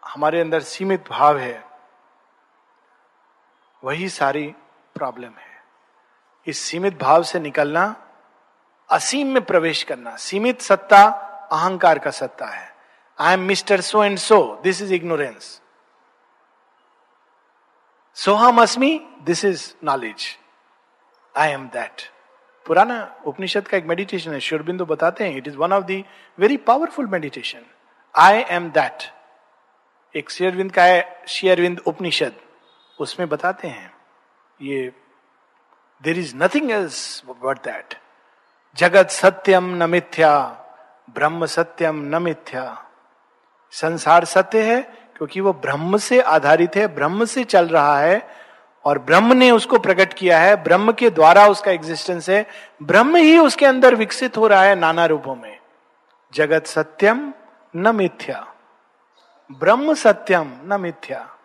हमारे 0.03 0.41
अंदर 0.41 0.61
सीमित 0.61 1.09
भाव 1.09 1.37
है, 1.37 1.63
वही 3.83 4.09
सारी 4.09 4.47
प्रॉब्लम 4.95 5.31
है। 5.31 5.55
इस 6.47 6.59
सीमित 6.59 6.97
भाव 6.99 7.23
से 7.23 7.39
निकलना, 7.39 7.95
असीम 8.89 9.27
में 9.27 9.43
प्रवेश 9.45 9.83
करना, 9.83 10.15
सीमित 10.15 10.61
सत्ता, 10.61 11.03
अहंकार 11.51 11.99
का 11.99 12.11
सत्ता 12.11 12.45
है। 12.45 12.75
I 13.19 13.33
am 13.33 13.39
mister 13.39 13.81
so 13.81 14.03
and 14.03 14.17
so 14.17 14.39
this 14.63 14.81
is 14.81 14.93
ignorance 14.93 15.61
Soham 18.17 18.61
Asmi 18.61 18.99
this 19.21 19.43
is 19.45 19.71
knowledge 19.83 20.27
I 21.35 21.51
am 21.51 21.67
that 21.69 22.01
पुराना 22.67 22.97
उपनिषद 23.25 23.67
का 23.67 23.77
एक 23.77 23.85
मेडिटेशन 23.85 24.33
है, 24.33 24.39
शुरबिंदु 24.39 24.85
बताते 24.85 25.23
हैं 25.23 25.37
it 25.37 25.47
is 25.47 25.57
one 25.57 25.73
of 25.73 25.83
the 25.85 26.03
very 26.37 26.57
powerful 26.67 27.07
meditation 27.07 27.65
I 28.15 28.43
am 28.49 28.69
that 28.71 29.03
एक 30.15 30.29
शेयरविंद 30.29 30.71
का 30.71 30.83
है 30.83 31.23
शेयरविंद 31.27 31.79
उपनिषद। 31.87 32.33
उसमें 32.99 33.27
बताते 33.29 33.67
हैं, 33.67 33.91
ये 34.59 34.91
there 36.01 36.19
is 36.19 36.35
nothing 36.35 36.71
else 36.71 37.23
but 37.27 37.57
that 37.63 37.93
जगत 38.75 39.09
सत्यम 39.11 39.75
न 39.75 39.89
मिथ्या, 39.89 40.33
ब्रह्म 41.09 41.45
सत्यम 41.47 42.03
न 42.05 42.21
मिथ्या। 42.21 42.65
संसार 43.73 44.25
सत्य 44.25 44.61
है, 44.63 44.81
क्योंकि 45.17 45.41
वो 45.41 45.53
ब्रह्म 45.55 45.97
से 45.99 46.19
आधारित 46.21 46.75
है, 46.75 46.87
ब्रह्म 46.95 47.25
से 47.25 47.43
चल 47.45 47.67
रहा 47.67 47.99
है 47.99 48.17
और 48.85 48.99
ब्रह्म 48.99 49.33
ने 49.33 49.51
उसको 49.51 49.79
प्रकट 49.79 50.13
किया 50.13 50.39
है। 50.39 50.63
ब्रह्म 50.63 50.91
के 50.91 51.09
द्वारा 51.09 51.47
उसका 51.47 51.71
एग्जिस्टेंस 51.71 52.29
है। 52.29 52.47
ब्रह्म 52.83 53.15
ही 53.15 53.37
उसके 53.37 53.65
अंदर 53.65 53.95
विकसित 53.95 54.37
हो 54.37 54.47
रहा 54.47 54.63
है 54.63 54.75
नाना 54.75 55.05
रूपों 55.05 55.35
में। 55.35 55.59
जगत 56.33 56.65
सत्यम 56.65 57.33
न 57.75 57.95
मिथ्या। 57.95 58.55
ब्रह्म 59.51 59.93
सत्यम 59.93 60.53
न 60.63 60.81
मिथ्या। 60.81 61.37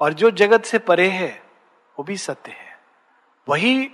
और 0.00 0.12
जो 0.12 0.30
जगत 0.30 0.64
से 0.64 0.78
परे 0.78 1.08
है, 1.08 1.42
वो 1.98 2.04
भी 2.04 2.16
सत्य 2.16 2.52
है। 2.52 2.78
वही 3.48 3.90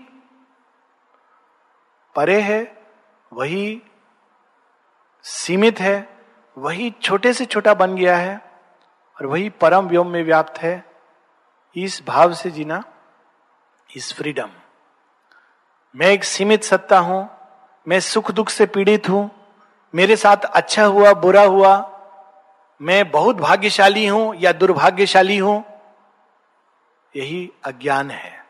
परे 2.14 2.40
है, 2.40 2.84
वही 3.32 3.82
सीमित 5.22 5.80
है, 5.80 6.16
वही 6.58 6.90
छोटे 6.90 7.32
से 7.32 7.44
छोटा 7.44 7.74
बन 7.74 7.94
गया 7.94 8.16
है, 8.16 8.52
और 9.16 9.26
वही 9.26 9.48
परम 9.48 9.86
व्योम 9.86 10.08
में 10.08 10.24
व्याप्त 10.24 10.58
है। 10.58 10.91
इस 11.76 12.02
भाव 12.06 12.32
से 12.34 12.50
जीना 12.50 12.82
इस 13.96 14.12
फ्रीडम। 14.12 14.50
मैं 15.94 16.06
एक 16.06 16.24
सीमित 16.24 16.64
सत्ता 16.64 16.98
हूँ, 16.98 17.28
मैं 17.86 18.00
सुख 18.00 18.30
दुख 18.30 18.48
से 18.48 18.66
पीड़ित 18.66 19.08
हूँ, 19.08 19.30
मेरे 19.94 20.16
साथ 20.16 20.36
अच्छा 20.36 20.84
हुआ, 20.84 21.12
बुरा 21.12 21.42
हुआ, 21.42 21.74
मैं 22.80 23.10
बहुत 23.10 23.36
भाग्यशाली 23.36 24.06
हूँ 24.06 24.34
या 24.36 24.52
दुर्भाग्यशाली 24.52 25.38
हूँ, 25.38 25.64
यही 27.16 27.50
अज्ञान 27.64 28.10
है। 28.10 28.41